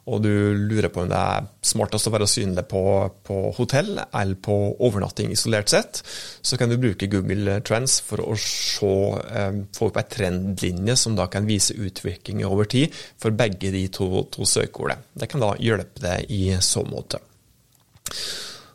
og 0.04 0.20
du 0.26 0.32
lurer 0.68 0.90
på 0.92 1.04
om 1.06 1.12
det 1.12 1.16
er 1.16 1.46
smartest 1.64 2.10
å 2.10 2.12
være 2.12 2.28
synlig 2.28 2.66
på, 2.72 2.82
på, 3.24 3.38
hotell 3.56 3.94
eller 4.02 4.36
på 4.44 4.56
overnatting 4.84 5.32
isolert 5.32 5.72
sett, 5.72 6.02
så 6.44 6.60
kan 6.60 6.72
du 6.72 6.76
bruke 6.82 7.08
Google 7.12 7.62
Trends 7.64 8.02
for 8.04 8.20
å 8.26 8.36
se, 8.40 8.92
eh, 9.32 9.62
få 9.76 9.88
opp 9.88 10.02
en 10.02 10.10
trendlinje 10.12 10.98
som 11.00 11.16
da 11.16 11.30
kan 11.32 11.48
vise 11.48 11.78
utvikling 11.80 12.44
over 12.48 12.68
tid 12.68 12.92
for 12.92 13.32
begge 13.32 13.72
de 13.72 13.86
to, 13.96 14.26
to 14.34 14.48
søkeordene. 14.50 15.08
Det 15.16 15.32
kan 15.32 15.44
da 15.44 15.54
hjelpe 15.56 16.04
deg 16.04 16.28
i 16.36 16.44
så 16.60 16.84
måte. 16.84 17.24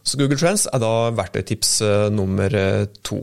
Så 0.08 0.16
Google 0.16 0.40
Trends 0.40 0.64
er 0.72 0.80
da 0.80 1.10
verktøytips 1.12 1.74
eh, 1.84 2.06
nummer 2.14 2.56
eh, 2.56 2.86
to. 3.04 3.20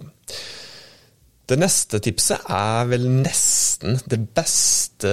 Det 1.45 1.59
neste 1.61 1.99
tipset 2.01 2.47
er 2.49 2.87
vel 2.89 3.03
nesten 3.05 3.99
det 4.09 4.17
beste 4.33 5.11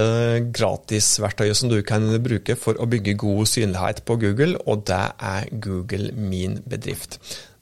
gratisverktøyet 0.56 1.58
som 1.58 1.68
du 1.68 1.76
kan 1.84 2.06
bruke 2.24 2.56
for 2.56 2.80
å 2.80 2.86
bygge 2.88 3.18
god 3.20 3.50
synlighet 3.50 4.00
på 4.08 4.16
Google, 4.22 4.56
og 4.64 4.86
det 4.88 5.02
er 5.12 5.50
Google 5.52 6.14
Min 6.16 6.62
bedrift. 6.64 7.18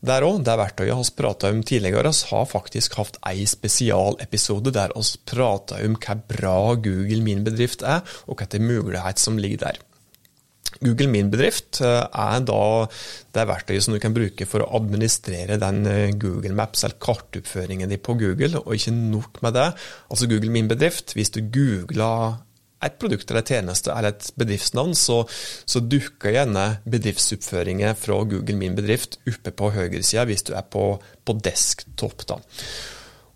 Der 0.06 0.22
òg, 0.22 0.44
det 0.46 0.54
verktøyet 0.56 0.94
vi 1.02 1.16
prata 1.18 1.50
om 1.50 1.64
tidligere, 1.66 2.14
vi 2.14 2.30
har 2.30 2.46
faktisk 2.46 2.94
hatt 3.00 3.18
ei 3.26 3.42
spesialepisode 3.50 4.70
der 4.78 4.94
vi 4.94 5.04
prata 5.34 5.82
om 5.82 5.98
hva 5.98 6.20
bra 6.30 6.56
Google 6.78 7.24
Min 7.26 7.42
bedrift 7.42 7.82
er, 7.82 8.06
og 8.30 8.38
hva 8.38 8.62
mulighet 8.62 9.18
som 9.18 9.40
ligger 9.42 9.66
der. 9.66 9.82
Google 10.80 11.10
Min 11.12 11.30
bedrift 11.32 11.80
eh, 11.84 12.02
er 12.08 12.44
da 12.48 12.60
det 13.34 13.46
verktøyet 13.50 13.84
som 13.84 13.94
du 13.94 14.00
kan 14.02 14.14
bruke 14.16 14.46
for 14.48 14.64
å 14.64 14.70
administrere 14.80 15.58
den 15.60 15.82
eh, 15.88 16.12
Google 16.16 16.54
Maps 16.56 16.84
eller 16.86 17.00
kartoppføringen 17.02 17.90
din 17.90 18.02
på 18.02 18.16
Google, 18.20 18.62
og 18.64 18.76
ikke 18.76 18.94
nok 18.96 19.42
med 19.44 19.58
det. 19.58 19.66
Altså 20.08 20.30
Google 20.30 20.52
Min 20.54 20.70
bedrift, 20.70 21.16
hvis 21.16 21.34
du 21.36 21.42
googler 21.52 22.38
et 22.80 22.96
produkt 23.00 23.28
eller 23.28 23.44
tjeneste 23.44 23.92
eller 23.92 24.14
et 24.14 24.30
bedriftsnavn, 24.40 24.94
så, 24.96 25.18
så 25.68 25.82
dukker 25.84 26.32
gjerne 26.32 26.64
bedriftsoppføringer 26.88 27.92
fra 27.98 28.22
Google 28.30 28.56
Min 28.56 28.78
bedrift 28.78 29.18
oppe 29.28 29.52
på 29.52 29.72
høyresida 29.74 30.24
hvis 30.30 30.46
du 30.48 30.54
er 30.56 30.64
på, 30.64 30.94
på 30.96 31.36
desktop. 31.44 32.24
da. 32.30 32.40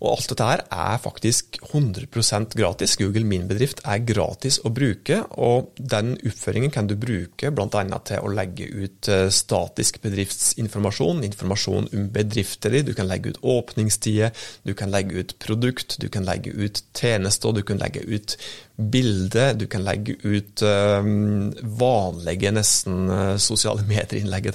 Og 0.03 0.11
alt 0.11 0.29
dette 0.31 0.47
her 0.47 0.63
er 0.73 1.01
faktisk 1.01 1.59
100% 1.69 2.55
gratis. 2.57 2.95
Google 2.99 3.25
Min 3.27 3.47
bedrift 3.49 3.81
er 3.87 4.03
gratis 4.05 4.59
å 4.65 4.71
bruke, 4.75 5.21
og 5.39 5.71
den 5.79 6.15
oppføringen 6.19 6.73
kan 6.73 6.89
du 6.89 6.95
bruke 6.99 7.51
bl.a. 7.55 7.83
til 8.07 8.21
å 8.21 8.33
legge 8.33 8.67
ut 8.67 9.09
eh, 9.11 9.27
statisk 9.33 10.01
bedriftsinformasjon, 10.03 11.23
informasjon 11.29 11.89
om 11.95 12.07
bedrifter. 12.15 12.81
Du 12.85 12.93
kan 12.97 13.09
legge 13.09 13.33
ut 13.33 13.41
åpningstider, 13.55 14.35
du 14.67 14.73
kan 14.77 14.91
legge 14.93 15.21
ut 15.21 15.35
produkt, 15.41 15.99
du 16.01 16.09
kan 16.11 16.27
legge 16.27 16.51
ut 16.51 16.83
tjenester, 16.97 17.55
du 17.55 17.63
kan 17.65 17.79
legge 17.81 18.03
ut 18.03 18.37
bilde, 18.75 19.53
du 19.55 19.69
kan 19.71 19.85
legge 19.85 20.17
ut 20.25 20.63
um, 20.67 21.53
vanlige, 21.79 22.51
nesten 22.51 23.07
uh, 23.07 23.37
sosiale 23.39 23.85
medier-innlegg, 23.87 24.51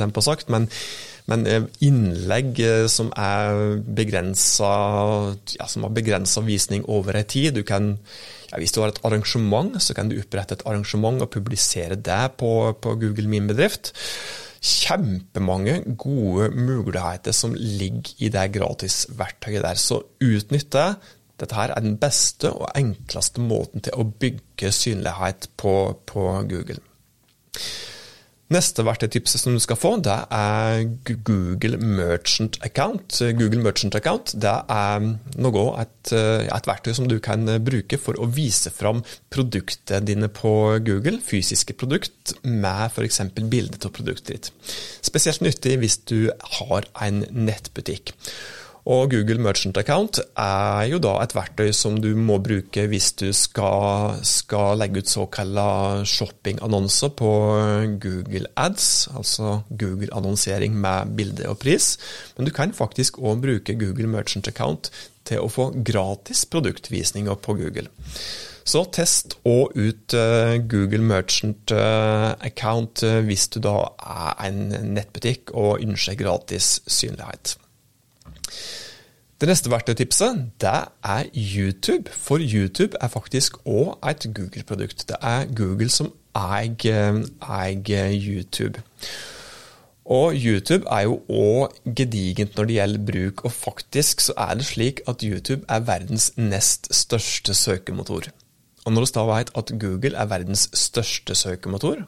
men 0.52 0.68
men 1.28 1.46
eh, 1.46 1.66
innlegg 1.86 2.60
eh, 2.64 2.86
som 2.90 3.10
begrensa 4.00 4.72
ja, 5.56 5.68
som 5.68 5.86
har 5.86 5.94
begrensa 5.94 6.42
visning 6.46 6.86
over 6.88 7.18
ei 7.20 7.26
tid 7.28 7.58
du 7.58 7.62
kan, 7.66 7.96
ja, 8.50 8.58
Hvis 8.58 8.72
du 8.72 8.80
har 8.80 8.90
et 8.90 9.02
arrangement, 9.04 9.76
så 9.82 9.94
kan 9.94 10.08
du 10.10 10.18
opprette 10.18 10.56
et 10.56 10.66
arrangement 10.66 11.22
og 11.22 11.30
publisere 11.30 11.96
det 11.96 12.22
på, 12.40 12.74
på 12.82 12.94
Google 12.98 13.28
Min 13.30 13.46
bedrift. 13.46 13.92
Kjempemange 14.60 15.94
gode 15.96 16.50
muligheter 16.52 17.32
som 17.32 17.54
ligger 17.54 18.10
i 18.18 18.28
det 18.28 18.50
gratisverktøyet 18.58 19.62
der. 19.64 19.78
Så 19.78 20.02
utnytt 20.20 20.72
det. 20.74 20.88
Dette 21.40 21.56
her 21.56 21.72
er 21.72 21.80
den 21.80 21.96
beste 22.00 22.50
og 22.52 22.68
enkleste 22.76 23.40
måten 23.40 23.80
til 23.86 23.96
å 23.96 24.04
bygge 24.04 24.72
synlighet 24.74 25.48
på, 25.56 25.76
på 26.04 26.26
Google. 26.50 26.82
Neste 28.50 28.82
verktøytipset 28.82 29.44
som 29.44 29.54
du 29.54 29.60
skal 29.62 29.78
få, 29.78 29.92
det 30.02 30.16
er 30.34 30.80
Google 31.22 31.78
Merchant 31.78 32.58
Account. 32.66 33.20
Google 33.38 33.62
Merchant 33.62 33.94
Account 33.94 34.32
det 34.42 34.54
er 34.74 35.04
noe, 35.38 35.64
et, 35.78 36.12
et 36.12 36.66
verktøy 36.66 36.96
som 36.98 37.06
du 37.06 37.20
kan 37.22 37.46
bruke 37.62 38.00
for 38.02 38.18
å 38.18 38.26
vise 38.26 38.72
fram 38.74 39.04
produktene 39.30 40.02
dine 40.08 40.30
på 40.34 40.52
Google, 40.82 41.20
fysiske 41.22 41.78
produkt, 41.78 42.34
med 42.42 42.88
f.eks. 42.90 43.22
bilde 43.38 43.78
av 43.86 43.94
produktet 43.94 44.32
ditt. 44.34 44.50
Spesielt 45.06 45.46
nyttig 45.46 45.78
hvis 45.78 46.00
du 46.10 46.32
har 46.58 46.90
en 47.06 47.22
nettbutikk. 47.30 48.16
Og 48.90 49.12
Google 49.12 49.38
Merchant 49.38 49.76
Account 49.78 50.18
er 50.34 50.88
jo 50.90 50.98
da 50.98 51.12
et 51.22 51.34
verktøy 51.36 51.68
som 51.76 52.00
du 52.02 52.08
må 52.18 52.40
bruke 52.42 52.88
hvis 52.90 53.12
du 53.20 53.28
skal, 53.36 54.16
skal 54.26 54.80
legge 54.80 55.04
ut 55.04 55.12
såkalte 55.12 56.06
shoppingannonser 56.10 57.12
på 57.14 57.30
Google 58.02 58.50
Ads, 58.58 58.88
altså 59.14 59.60
Google-annonsering 59.70 60.74
med 60.74 61.14
bilde 61.14 61.46
og 61.52 61.60
pris. 61.62 61.92
Men 62.34 62.50
du 62.50 62.54
kan 62.56 62.74
faktisk 62.74 63.22
òg 63.22 63.44
bruke 63.46 63.78
Google 63.78 64.10
Merchant 64.10 64.50
Account 64.50 64.90
til 65.28 65.38
å 65.38 65.52
få 65.52 65.70
gratis 65.86 66.42
produktvisninger 66.50 67.38
på 67.46 67.60
Google. 67.62 67.86
Så 68.66 68.84
test 68.90 69.38
òg 69.46 69.78
ut 69.78 70.18
uh, 70.18 70.58
Google 70.66 71.06
Merchant 71.06 71.70
uh, 71.70 72.34
Account 72.42 73.06
uh, 73.06 73.20
hvis 73.22 73.46
du 73.54 73.62
da 73.62 73.78
er 74.02 74.46
en 74.50 74.94
nettbutikk 74.98 75.54
og 75.54 75.78
ønsker 75.78 76.18
gratis 76.18 76.80
synlighet. 76.90 77.54
Det 79.40 79.48
neste 79.48 79.70
verktøytipset 79.72 80.40
det 80.60 80.78
er 81.02 81.28
YouTube, 81.32 82.12
for 82.12 82.42
YouTube 82.42 82.98
er 83.00 83.08
faktisk 83.08 83.56
òg 83.64 83.94
et 84.04 84.26
Google-produkt. 84.36 85.06
Det 85.08 85.16
er 85.16 85.46
Google 85.56 85.88
som 85.88 86.10
eier, 86.36 88.10
YouTube. 88.12 88.82
Og 90.04 90.34
YouTube 90.34 90.84
er 90.90 91.06
jo 91.06 91.22
òg 91.30 91.80
gedigent 91.96 92.56
når 92.58 92.68
det 92.68 92.76
gjelder 92.76 93.06
bruk, 93.12 93.44
og 93.48 93.52
faktisk 93.54 94.20
så 94.26 94.36
er 94.36 94.60
det 94.60 94.66
slik 94.68 95.00
at 95.08 95.24
YouTube 95.24 95.64
er 95.68 95.88
verdens 95.88 96.32
nest 96.36 96.90
største 96.94 97.54
søkemotor. 97.54 98.28
Og 98.84 98.92
når 98.92 99.06
vi 99.06 99.12
da 99.14 99.26
vet 99.28 99.52
at 99.56 99.72
Google 99.80 100.16
er 100.16 100.28
verdens 100.28 100.68
største 100.74 101.34
søkemotor, 101.34 102.04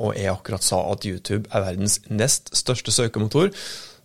og 0.00 0.16
jeg 0.16 0.32
akkurat 0.32 0.64
sa 0.64 0.80
at 0.92 1.04
YouTube 1.04 1.48
er 1.52 1.64
verdens 1.64 2.00
nest 2.08 2.52
største 2.56 2.92
søkemotor, 2.92 3.48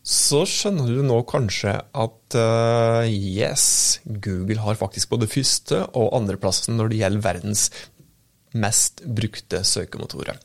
så 0.05 0.43
skjønner 0.45 0.91
du 0.91 1.01
nå 1.01 1.17
kanskje 1.25 1.73
at 1.81 2.37
uh, 2.37 3.05
yes, 3.09 3.99
Google 4.05 4.61
har 4.61 4.77
faktisk 4.77 5.09
både 5.15 5.29
første- 5.31 5.81
og 5.97 6.11
andreplassen 6.19 6.77
når 6.77 6.91
det 6.91 6.99
gjelder 6.99 7.25
verdens 7.25 7.69
mest 8.55 9.01
brukte 9.01 9.63
søkemotorer. 9.65 10.37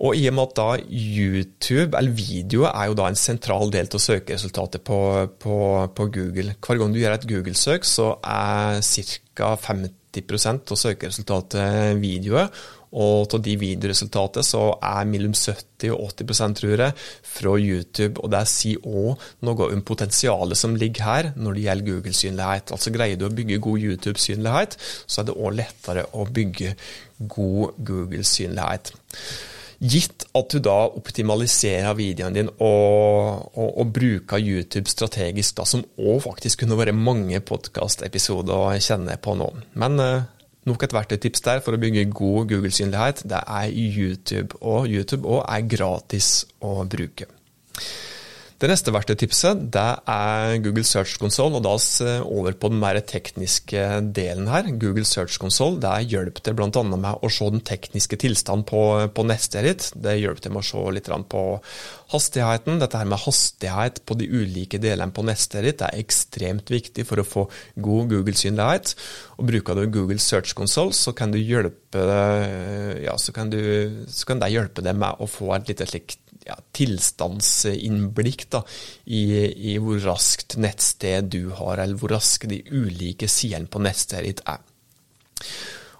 Og 0.00 0.16
i 0.16 0.26
og 0.30 0.36
med 0.36 0.46
at 0.48 0.56
da 0.56 0.68
YouTube, 0.88 1.96
eller 1.96 2.12
video, 2.16 2.64
er 2.68 2.88
jo 2.88 2.96
da 2.96 3.08
en 3.10 3.18
sentral 3.18 3.72
del 3.72 3.88
av 3.88 4.00
søkeresultatet 4.00 4.84
på, 4.84 5.00
på, 5.40 5.56
på 5.96 6.06
Google. 6.14 6.54
Hver 6.56 6.80
gang 6.80 6.94
du 6.94 7.00
gjør 7.00 7.16
et 7.18 7.26
Google-søk, 7.28 7.84
så 7.88 8.14
er 8.24 8.80
ca. 8.80 9.50
50 9.60 9.99
av 10.18 10.78
søkeresultatet 10.80 11.98
videoer. 12.00 12.50
Og 12.90 13.30
av 13.36 13.42
de 13.44 13.52
videoresultatene 13.54 14.42
så 14.42 14.62
er 14.82 15.06
mellom 15.06 15.34
70 15.36 15.92
og 15.94 16.10
80 16.10 16.56
tror 16.58 16.82
jeg, 16.82 16.96
fra 17.22 17.52
YouTube. 17.54 18.18
Og 18.18 18.32
det 18.32 18.42
sier 18.50 18.82
òg 18.82 19.22
noe 19.46 19.70
om 19.70 19.84
potensialet 19.86 20.58
som 20.58 20.74
ligger 20.74 21.06
her 21.06 21.30
når 21.36 21.54
det 21.54 21.64
gjelder 21.68 21.90
Google-synlighet. 21.92 22.74
Altså 22.74 22.90
Greier 22.94 23.20
du 23.20 23.28
å 23.28 23.34
bygge 23.34 23.62
god 23.62 23.86
YouTube-synlighet, 23.86 24.76
så 25.06 25.22
er 25.22 25.30
det 25.30 25.38
òg 25.38 25.56
lettere 25.60 26.06
å 26.18 26.26
bygge 26.26 26.74
god 27.30 27.78
Google-synlighet. 27.78 28.94
Gitt 29.80 30.26
at 30.36 30.52
du 30.52 30.60
da 30.60 30.76
optimaliserer 30.92 31.94
videoen 31.96 32.34
din 32.36 32.50
og, 32.52 33.46
og, 33.54 33.70
og 33.80 33.94
bruker 33.96 34.42
YouTube 34.42 34.92
strategisk, 34.92 35.56
da, 35.56 35.64
som 35.64 35.86
òg 35.96 36.20
faktisk 36.26 36.60
kunne 36.64 36.76
vært 36.76 36.98
mange 36.98 37.40
podkastepisoder 37.40 38.52
å 38.52 38.76
kjenne 38.76 39.16
på 39.24 39.38
nå. 39.40 39.48
Men 39.80 40.04
eh, 40.04 40.28
Nok 40.68 40.82
et 40.84 40.92
verktøytips 40.92 41.40
der 41.40 41.62
for 41.64 41.72
å 41.72 41.80
bygge 41.80 42.02
god 42.12 42.50
Google-synlighet, 42.50 43.22
det 43.32 43.38
er 43.48 43.70
YouTube. 43.72 44.58
Og 44.60 44.90
YouTube 44.92 45.24
òg 45.24 45.46
er 45.48 45.64
gratis 45.72 46.28
å 46.60 46.82
bruke. 46.84 47.30
Det 48.60 48.68
neste 48.68 48.92
verktøytipset 48.92 49.60
det 49.72 49.82
er 50.12 50.58
Google 50.60 50.84
Search 50.84 51.14
Console, 51.16 51.56
og 51.56 51.62
da 51.64 51.70
over 52.28 52.52
på 52.60 52.68
den 52.68 52.82
mer 52.82 52.98
tekniske 53.00 53.86
delen 54.12 54.50
her. 54.52 54.68
Google 54.76 55.06
Search 55.08 55.38
Console 55.40 55.80
det 55.80 56.10
hjelper 56.12 56.44
deg 56.44 56.58
bl.a. 56.58 56.82
med 56.92 57.24
å 57.24 57.30
se 57.32 57.48
den 57.54 57.64
tekniske 57.64 58.18
tilstanden 58.20 58.66
på, 58.68 58.82
på 59.16 59.24
nettstedet 59.24 59.64
ditt. 59.70 59.88
Det 60.04 60.18
hjelper 60.18 60.44
til 60.44 60.52
med 60.52 60.60
å 60.60 60.68
se 60.68 60.84
litt 60.92 61.08
på 61.32 61.46
hastigheten. 62.12 62.84
Dette 62.84 63.00
her 63.00 63.08
med 63.08 63.24
hastighet 63.24 64.04
på 64.04 64.20
de 64.20 64.28
ulike 64.28 64.82
delene 64.82 65.16
på 65.16 65.24
nettstedet 65.24 65.70
ditt 65.70 65.88
er 65.88 66.04
ekstremt 66.04 66.68
viktig 66.68 67.08
for 67.08 67.24
å 67.24 67.28
få 67.30 67.48
god 67.80 68.12
Google-synlighet. 68.12 68.92
Og 69.40 69.54
Bruker 69.54 69.80
du 69.80 69.86
Google 69.88 70.20
Search 70.20 70.52
Console, 70.52 70.92
så 70.92 71.16
kan, 71.16 71.32
hjelpe, 71.32 72.04
ja, 73.08 73.16
så 73.16 73.32
kan, 73.32 73.48
du, 73.48 74.04
så 74.04 74.28
kan 74.28 74.44
det 74.44 74.52
hjelpe 74.52 74.84
deg 74.84 75.00
med 75.00 75.16
å 75.16 75.30
få 75.40 75.54
et 75.56 75.72
lite 75.72 75.88
slikt 75.88 76.20
ja, 76.46 76.56
tilstandsinnblikk 76.76 78.46
da, 78.52 78.62
i, 79.06 79.24
i, 79.72 79.76
hvor 79.82 80.00
raskt 80.04 80.56
nettsted 80.60 81.32
du 81.34 81.52
har, 81.56 81.82
eller 81.82 81.98
hvor 82.00 82.16
raske 82.16 82.50
de 82.50 82.62
ulike 82.70 83.28
sidene 83.30 83.70
på 83.70 83.82
nettstedet 83.84 84.30
ditt 84.30 84.42
er. 84.48 84.64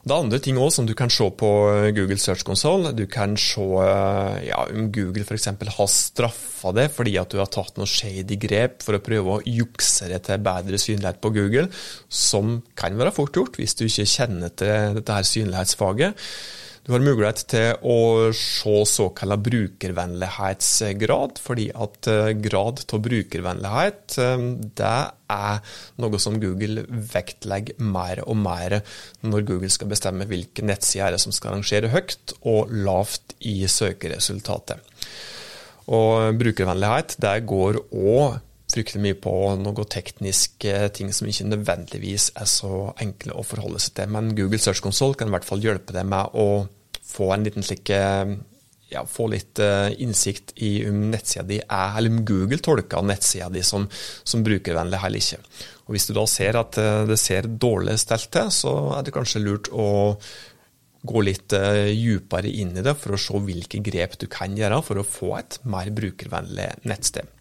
Det 0.00 0.14
er 0.14 0.23
andre 0.23 0.38
ting 0.40 0.56
også 0.56 0.80
som 0.80 0.87
du 0.88 0.94
kan 0.97 1.11
se 1.12 1.26
på 1.37 1.49
Google 1.92 2.16
Search 2.18 2.44
Console. 2.49 2.94
Du 2.97 3.04
kan 3.11 3.35
se 3.37 3.66
ja, 4.47 4.62
om 4.64 4.88
Google 4.94 5.26
f.eks. 5.26 5.50
har 5.76 5.90
straffa 5.92 6.73
deg 6.76 6.88
fordi 6.94 7.18
at 7.20 7.28
du 7.32 7.37
har 7.40 7.50
tatt 7.52 7.76
noe 7.76 7.88
shady 7.90 8.38
grep 8.40 8.80
for 8.87 8.97
å 8.97 9.02
prøve 9.04 9.35
å 9.37 9.44
jukse 9.44 10.09
deg 10.09 10.25
til 10.25 10.40
bedre 10.47 10.80
synlighet 10.80 11.20
på 11.20 11.35
Google, 11.37 11.68
som 12.09 12.62
kan 12.80 12.97
være 12.97 13.12
fort 13.12 13.37
gjort 13.37 13.61
hvis 13.61 13.76
du 13.76 13.85
ikke 13.90 14.09
kjenner 14.09 14.56
til 14.56 14.97
dette 14.97 15.20
her 15.20 15.28
synlighetsfaget. 15.35 16.26
Du 16.80 16.94
har 16.94 17.02
mulighet 17.04 17.42
til 17.52 17.75
å 17.84 18.30
se 18.32 18.72
såkalla 18.88 19.37
brukervennlighetsgrad, 19.37 21.37
fordi 21.44 21.66
at 21.76 22.08
eh, 22.08 22.30
grad 22.40 22.80
av 22.88 23.02
brukervennlighet 23.04 24.16
eh, 24.25 24.46
det 24.80 25.00
er 25.30 25.60
noe 26.00 26.18
som 26.22 26.40
Google 26.40 26.87
vektlegger 26.88 27.76
mer 27.84 28.25
og 28.25 28.37
mer 28.40 28.78
når 29.20 29.44
Google 29.52 29.70
skal 29.72 29.92
bestemme 29.92 30.25
hvilke 30.30 30.64
nettsider 30.64 31.20
som 31.20 31.32
skal 31.37 31.58
rangere 31.58 31.92
høyt 31.92 32.32
og 32.40 32.72
lavt 32.72 33.37
i 33.44 33.68
søkeresultatet. 33.68 34.80
Og 35.92 36.32
brukervennlighet 36.40 37.18
det 37.20 37.37
går 37.50 37.76
òg 37.90 38.40
fryktelig 38.75 39.03
mye 39.05 39.19
på 39.19 39.33
noen 39.61 39.89
tekniske 39.91 40.75
ting 40.97 41.11
som 41.17 41.29
ikke 41.31 41.49
nødvendigvis 41.50 42.31
er 42.39 42.49
så 42.50 42.91
enkle 43.03 43.37
å 43.37 43.47
forholde 43.47 43.81
seg 43.83 43.97
til. 43.99 44.12
Men 44.15 44.35
Google 44.39 44.61
Search 44.62 44.83
Console 44.85 45.19
kan 45.19 45.31
i 45.31 45.35
hvert 45.35 45.49
fall 45.49 45.65
hjelpe 45.65 45.97
deg 45.97 46.07
med 46.09 46.39
å 46.39 46.47
få 47.11 47.33
en 47.35 47.47
liten 47.47 47.67
slik 47.67 47.91
eh, 47.95 48.37
ja, 48.91 49.05
få 49.07 49.29
litt 49.31 49.61
uh, 49.62 49.89
innsikt 50.03 50.55
i 50.67 50.73
om 50.89 51.05
nettsida 51.12 51.45
di 51.47 51.61
er, 51.62 51.97
eller 51.99 52.11
om 52.11 52.25
Google 52.27 52.59
tolker 52.62 53.05
nettsida 53.07 53.50
di 53.53 53.62
som, 53.67 53.87
som 54.27 54.45
brukervennlig 54.47 54.99
eller 54.99 55.23
ikke. 55.23 55.41
Og 55.87 55.95
Hvis 55.95 56.09
du 56.11 56.15
da 56.17 56.27
ser 56.31 56.59
at 56.59 56.79
uh, 56.83 57.03
det 57.09 57.19
ser 57.23 57.50
dårlig 57.50 57.99
stelt 58.03 58.31
til, 58.35 58.50
så 58.55 58.75
er 58.99 59.07
det 59.07 59.15
kanskje 59.15 59.45
lurt 59.45 59.71
å 59.71 59.89
gå 61.00 61.21
litt 61.25 61.49
dypere 61.49 62.50
inn 62.61 62.75
i 62.77 62.83
det 62.85 62.93
for 63.00 63.17
å 63.17 63.21
se 63.23 63.39
hvilke 63.41 63.79
grep 63.81 64.19
du 64.21 64.27
kan 64.29 64.53
gjøre 64.53 64.83
for 64.85 65.00
å 65.00 65.07
få 65.07 65.31
et 65.39 65.57
mer 65.65 65.89
brukervennlig 65.97 66.67
nettsted. 66.85 67.39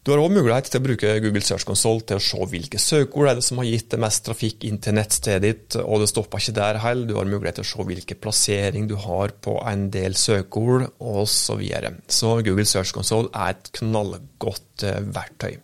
Du 0.00 0.14
har 0.14 0.22
òg 0.22 0.32
mulighet 0.32 0.70
til 0.72 0.80
å 0.80 0.84
bruke 0.86 1.10
Google 1.20 1.42
Search 1.44 1.66
Console 1.68 2.00
til 2.08 2.16
å 2.16 2.22
se 2.24 2.46
hvilke 2.48 2.80
søkeord 2.80 3.28
er 3.28 3.36
det 3.36 3.44
som 3.44 3.58
har 3.60 3.68
gitt 3.68 3.90
det 3.92 3.98
mest 4.00 4.24
trafikk 4.24 4.64
inn 4.64 4.78
til 4.80 4.96
nettstedet 4.96 5.42
ditt, 5.44 5.76
og 5.82 6.00
det 6.00 6.08
stopper 6.08 6.40
ikke 6.40 6.56
der 6.56 6.78
heller. 6.80 7.08
Du 7.10 7.18
har 7.18 7.28
mulighet 7.28 7.60
til 7.60 7.66
å 7.66 7.68
se 7.68 7.86
hvilken 7.90 8.20
plassering 8.24 8.88
du 8.88 8.96
har 9.02 9.34
på 9.44 9.58
en 9.68 9.90
del 9.92 10.16
søkeord, 10.16 10.88
osv. 10.98 11.36
Så, 11.50 11.58
videre. 11.60 11.92
så 12.08 12.38
Google 12.46 12.64
Search 12.68 12.94
Console 12.96 13.28
er 13.36 13.52
et 13.52 13.70
knallgodt 13.76 14.86
eh, 14.88 15.02
verktøy. 15.12 15.58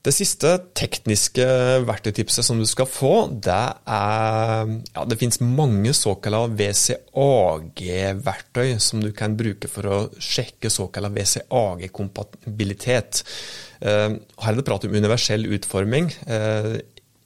Det 0.00 0.14
siste 0.16 0.48
tekniske 0.72 1.44
verktøytipset 1.84 2.40
som 2.46 2.56
du 2.56 2.64
skal 2.68 2.86
få, 2.88 3.28
det 3.44 3.52
er 3.52 4.64
ja, 4.94 5.04
Det 5.04 5.18
finnes 5.20 5.40
mange 5.44 5.92
såkalte 5.92 6.56
WCAG-verktøy 6.56 8.80
som 8.80 9.04
du 9.04 9.12
kan 9.12 9.36
bruke 9.36 9.68
for 9.68 9.84
å 9.84 10.08
sjekke 10.16 10.72
såkalt 10.72 11.12
WCAG-kompatibilitet. 11.12 13.20
Eh, 13.84 14.16
her 14.16 14.52
er 14.52 14.56
det 14.56 14.64
prat 14.70 14.80
om 14.88 14.96
universell 14.96 15.44
utforming. 15.52 16.08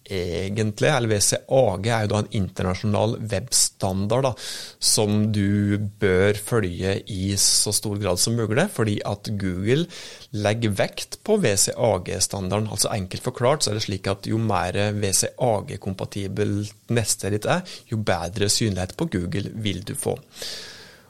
Egentlig, 0.05 0.91
eller 0.93 1.09
WCAG 1.09 1.87
er 1.89 2.03
jo 2.05 2.09
da 2.13 2.19
en 2.21 2.35
internasjonal 2.37 3.15
webstandard 3.31 4.27
da, 4.27 4.33
som 4.77 5.33
du 5.33 5.79
bør 6.01 6.37
følge 6.37 6.99
i 7.09 7.31
så 7.41 7.73
stor 7.73 7.97
grad 8.03 8.21
som 8.21 8.37
mulig, 8.37 8.67
fordi 8.75 8.99
at 9.09 9.31
Google 9.41 9.87
legger 10.37 10.75
vekt 10.77 11.17
på 11.25 11.39
WCAG-standarden. 11.41 12.69
Altså 12.69 12.93
Enkelt 12.93 13.25
forklart 13.25 13.65
så 13.65 13.73
er 13.73 13.81
det 13.81 13.87
slik 13.87 14.13
at 14.13 14.29
jo 14.29 14.37
mer 14.37 14.77
WCAG-kompatibelt 14.93 16.93
neste 16.93 17.33
ditt 17.33 17.49
er, 17.49 17.65
jo 17.89 18.03
bedre 18.05 18.53
synlighet 18.53 18.93
på 19.01 19.09
Google 19.17 19.57
vil 19.65 19.81
du 19.89 19.97
få. 19.97 20.19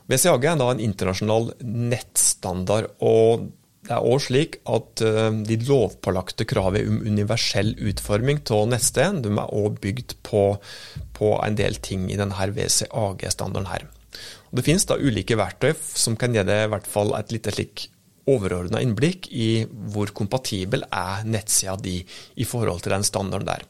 WCAG 0.06 0.50
er 0.52 0.60
da 0.60 0.70
en 0.70 0.86
internasjonal 0.86 1.50
nettstandard. 1.64 2.92
og 3.02 3.50
det 3.84 3.92
er 3.92 4.06
òg 4.08 4.22
slik 4.24 4.58
at 4.70 5.02
eh, 5.04 5.30
de 5.44 5.58
lovpålagte 5.68 6.46
kravet 6.48 6.88
om 6.88 7.02
universell 7.04 7.74
utforming 7.84 8.40
av 8.56 8.68
nettsted 8.70 9.20
de 9.26 9.32
er 9.34 9.50
også 9.50 9.82
bygd 9.82 10.14
på, 10.24 10.44
på, 11.16 11.34
en 11.44 11.58
del 11.58 11.76
ting 11.84 12.06
i 12.08 12.16
denne 12.20 12.32
WCAG-standarden. 12.32 13.68
her. 13.68 13.84
Og 14.48 14.60
det 14.60 14.64
finnes 14.64 14.88
da 14.88 14.96
ulike 14.96 15.36
verktøy 15.36 15.74
som 15.76 16.16
kan 16.16 16.32
gi 16.32 16.46
deg 16.46 16.64
i 16.64 16.72
hvert 16.72 16.88
fall 16.88 17.12
et 17.18 17.34
lite 17.34 17.52
slik 17.52 17.88
overordna 18.30 18.80
innblikk 18.80 19.28
i 19.28 19.66
hvor 19.92 20.08
kompatibel 20.16 20.86
er 20.88 21.26
nettsida 21.28 21.76
di 21.76 21.98
i 22.40 22.46
forhold 22.48 22.80
til 22.84 22.94
den 22.94 23.04
standarden 23.04 23.50
der. 23.50 23.66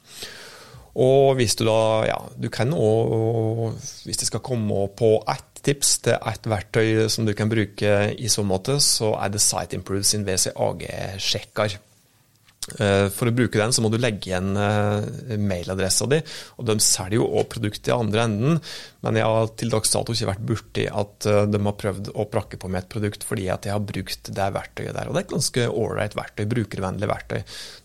Og 0.94 1.34
hvis 1.40 1.56
du 1.58 1.64
da, 1.66 2.04
ja, 2.06 2.20
du 2.38 2.46
kan 2.54 2.70
òg, 2.70 3.74
hvis 4.06 4.20
det 4.20 4.28
skal 4.28 4.44
komme 4.46 4.86
på 4.94 5.16
ett 5.26 5.53
tips 5.64 5.96
til 6.04 6.18
et 6.18 6.50
verktøy 6.50 7.08
som 7.12 7.26
du 7.26 7.34
kan 7.36 7.50
bruke 7.50 7.96
i 8.14 8.30
så 8.32 8.44
måte, 8.46 8.78
så 8.82 9.14
er 9.18 9.34
det 9.34 9.42
Site 9.44 9.78
Improve 9.78 10.04
sin 10.06 10.26
WCAG-sjekker. 10.28 11.78
Eh, 12.80 13.10
for 13.12 13.28
å 13.28 13.34
bruke 13.36 13.60
den, 13.60 13.74
så 13.76 13.82
må 13.84 13.90
du 13.92 13.98
legge 14.00 14.30
igjen 14.30 14.54
eh, 14.56 15.36
mailadressa 15.40 16.06
di. 16.08 16.20
og 16.56 16.68
De 16.68 16.76
selger 16.80 17.18
jo 17.18 17.26
også 17.28 17.50
produktet 17.56 17.90
i 17.90 17.94
andre 17.94 18.24
enden, 18.24 18.60
men 19.04 19.18
jeg 19.20 19.28
har 19.28 19.52
til 19.60 19.72
dags 19.74 19.92
dato 19.92 20.16
ikke 20.16 20.30
vært 20.30 20.46
borti 20.48 20.86
at 20.88 21.28
eh, 21.28 21.42
de 21.52 21.60
har 21.66 21.78
prøvd 21.82 22.12
å 22.16 22.26
prakke 22.32 22.60
på 22.60 22.72
meg 22.72 22.84
et 22.84 22.90
produkt 22.96 23.28
fordi 23.28 23.50
at 23.52 23.68
jeg 23.68 23.76
har 23.76 23.84
brukt 23.84 24.32
det 24.38 24.50
verktøyet 24.56 24.96
der. 24.96 25.10
Og 25.10 25.16
det 25.16 25.22
er 25.22 25.26
et 25.26 25.36
ganske 25.36 25.68
ålreit 25.84 26.16
verktøy, 26.16 26.44
brukervennlig 26.54 27.10
verktøy. 27.12 27.40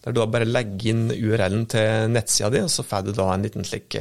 Der 0.06 0.16
du 0.16 0.22
da 0.22 0.30
bare 0.32 0.48
legger 0.48 0.94
inn 0.94 1.08
URL-en 1.12 1.68
til 1.76 2.12
nettsida 2.16 2.54
di, 2.56 2.64
og 2.64 2.72
så 2.72 2.88
får 2.88 3.10
du 3.10 3.16
da 3.20 3.32
en 3.34 3.48
liten 3.50 3.68
slik 3.68 4.00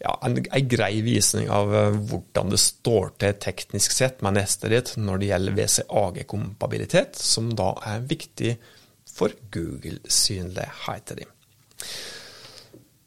ja, 0.00 0.14
en, 0.24 0.38
en, 0.40 0.68
grei 0.68 1.02
visning 1.04 1.50
av 1.52 1.72
uh, 1.74 1.96
hvordan 2.10 2.52
det 2.52 2.60
står 2.62 3.12
til 3.20 3.36
teknisk 3.42 3.92
sett 3.92 4.22
med 4.24 4.38
nestet 4.38 4.72
ditt 4.72 4.94
når 4.96 5.20
det 5.20 5.28
gjelder 5.32 5.58
WCAG-kompabilitet, 5.58 7.20
som 7.20 7.50
da 7.56 7.74
er 7.90 8.06
viktig 8.08 8.54
for 9.10 9.34
Google-synligheten 9.52 11.20
din. 11.20 11.36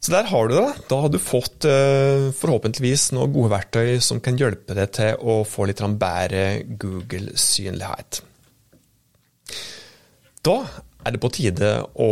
Så 0.04 0.12
der 0.12 0.28
har 0.28 0.48
du 0.48 0.54
det. 0.58 0.72
Da 0.90 0.98
har 1.00 1.10
du 1.10 1.18
fått 1.18 1.64
uh, 1.64 2.30
forhåpentligvis 2.36 3.08
noen 3.16 3.32
gode 3.32 3.54
verktøy 3.54 3.98
som 4.04 4.20
kan 4.22 4.38
hjelpe 4.38 4.76
deg 4.76 4.92
til 4.94 5.16
å 5.18 5.40
få 5.48 5.66
litt 5.70 5.80
bedre 5.98 6.44
Google-synlighet. 6.68 8.20
Da 10.44 10.58
er 11.04 11.14
det 11.14 11.20
på 11.20 11.30
tide 11.32 11.70
å 12.00 12.10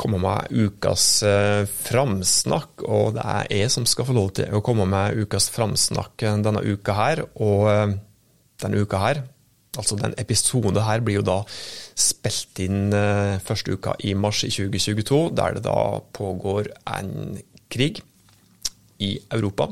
komme 0.00 0.18
med 0.22 0.50
ukas 0.50 1.22
eh, 1.26 1.62
framsnakk. 1.70 2.84
Og 2.86 3.14
det 3.16 3.24
er 3.24 3.50
jeg 3.62 3.72
som 3.74 3.86
skal 3.88 4.08
få 4.08 4.16
lov 4.16 4.32
til 4.38 4.50
å 4.54 4.62
komme 4.66 4.86
med 4.90 5.18
ukas 5.22 5.50
framsnakk 5.54 6.26
denne 6.42 6.64
uka 6.66 6.96
her. 6.98 7.22
Og 7.38 7.68
eh, 7.70 7.94
denne 8.60 8.82
uka 8.82 9.02
her, 9.02 9.22
altså 9.78 9.98
den 10.00 10.16
episoden 10.20 10.80
her, 10.84 11.04
blir 11.06 11.20
jo 11.20 11.26
da 11.26 11.38
spilt 11.98 12.62
inn 12.64 12.90
eh, 12.96 13.38
første 13.46 13.78
uka 13.78 13.94
i 14.02 14.16
mars 14.18 14.42
i 14.46 14.52
2022, 14.52 15.22
der 15.38 15.58
det 15.58 15.66
da 15.68 15.80
pågår 16.16 16.72
en 16.90 17.38
krig 17.70 18.02
i 19.00 19.14
Europa 19.32 19.70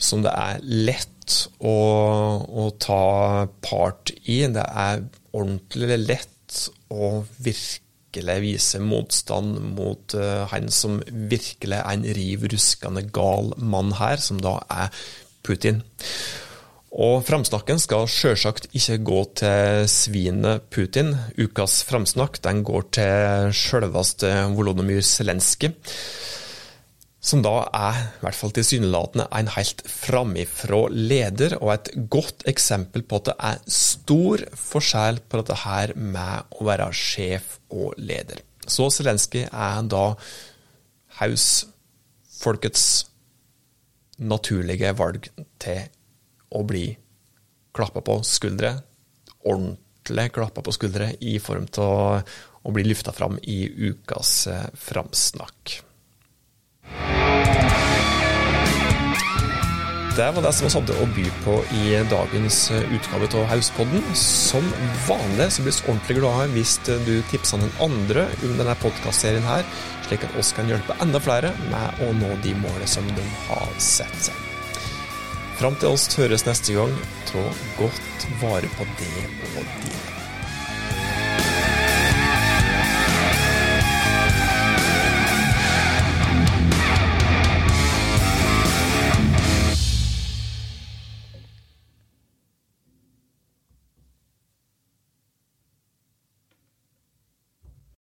som 0.00 0.24
det 0.24 0.32
er 0.32 0.62
lett 0.64 1.34
å, 1.64 1.74
å 2.44 2.68
ta 2.80 3.46
part 3.64 4.12
i. 4.24 4.42
Det 4.52 4.64
er 4.64 5.04
ordentlig 5.34 5.98
lett 6.02 6.33
å 6.92 7.24
virkelig 7.42 8.38
vise 8.44 8.80
motstand 8.82 9.58
mot 9.74 10.14
uh, 10.18 10.44
han 10.52 10.70
som 10.72 11.00
virkelig 11.08 11.80
er 11.80 11.90
en 11.90 12.06
riv 12.16 12.46
ruskende 12.52 13.04
gal 13.14 13.52
mann 13.58 13.94
her, 13.98 14.22
som 14.22 14.40
da 14.42 14.58
er 14.70 15.04
Putin. 15.44 15.82
Og 16.94 17.24
framsnakken 17.26 17.80
skal 17.82 18.06
sjølsagt 18.06 18.68
ikke 18.70 19.00
gå 19.02 19.20
til 19.40 19.88
svinet 19.90 20.68
Putin. 20.70 21.10
Ukas 21.34 21.80
framsnakk 21.88 22.38
går 22.38 22.86
til 22.94 23.50
sjølveste 23.50 24.30
Volodymyr 24.54 25.02
Zelenskyj 25.02 25.74
som 27.24 27.40
da 27.44 27.54
er, 27.72 28.00
i 28.18 28.24
hvert 28.24 28.36
fall 28.36 28.52
tilsynelatende, 28.52 29.24
en 29.32 29.48
helt 29.54 29.80
framifrå 29.88 30.82
leder, 30.92 31.56
og 31.62 31.72
et 31.72 31.88
godt 32.12 32.44
eksempel 32.50 33.04
på 33.08 33.22
at 33.22 33.30
det 33.30 33.36
er 33.48 33.62
stor 33.72 34.44
forskjell 34.60 35.22
på 35.24 35.40
dette 35.40 35.56
her 35.62 35.94
med 35.96 36.58
å 36.58 36.66
være 36.68 36.90
sjef 36.92 37.56
og 37.72 37.96
leder. 37.96 38.42
Så 38.68 38.90
Zelenskyj 38.92 39.46
er 39.46 39.88
da 39.88 40.04
hausfolkets 41.20 42.84
naturlige 44.20 44.92
valg 44.98 45.30
til 45.62 45.80
å 46.54 46.62
bli 46.68 46.86
klappa 47.74 48.04
på 48.04 48.18
skuldre, 48.28 48.76
ordentlig 49.48 50.28
klappa 50.36 50.62
på 50.64 50.76
skuldre, 50.76 51.14
i 51.24 51.38
form 51.42 51.66
av 51.80 52.20
å, 52.64 52.72
bli 52.72 52.84
lufta 52.86 53.12
fram 53.16 53.40
i 53.42 53.64
ukas 53.88 54.46
eh, 54.52 54.68
framsnakk. 54.76 55.80
Det 60.16 60.30
var 60.30 60.42
det 60.42 60.52
som 60.54 60.68
vi 60.68 60.70
hadde 60.70 60.94
å 61.02 61.06
by 61.10 61.24
på 61.42 61.54
i 61.74 61.96
dagens 62.06 62.58
eh, 62.70 62.84
utgave 62.94 63.26
av 63.34 63.48
Hauspodden. 63.50 64.04
Som 64.14 64.68
vanlig 65.08 65.48
så 65.50 65.64
blir 65.64 65.74
vi 65.74 65.88
ordentlig 65.88 66.16
glade 66.20 66.46
hvis 66.54 66.76
du 66.86 67.16
tipser 67.32 67.58
noen 67.58 67.74
andre 67.82 68.28
om 68.46 68.54
denne 68.60 68.76
podkastserien 68.78 69.42
her, 69.48 69.66
slik 70.06 70.28
at 70.28 70.38
oss 70.38 70.54
kan 70.54 70.70
hjelpe 70.70 70.94
enda 71.02 71.18
flere 71.18 71.50
med 71.66 72.06
å 72.06 72.12
nå 72.14 72.30
de 72.46 72.54
målene 72.62 72.86
som 72.94 73.10
de 73.18 73.26
har 73.48 73.74
sett 73.82 74.30
seg. 74.30 74.38
Fram 75.58 75.74
til 75.82 75.96
oss 75.96 76.06
høres 76.14 76.46
neste 76.46 76.78
gang, 76.78 76.94
ta 77.32 77.48
godt 77.80 78.28
vare 78.42 78.70
på 78.78 78.86
det 79.00 79.30
og 79.56 79.64
dine. 79.64 80.13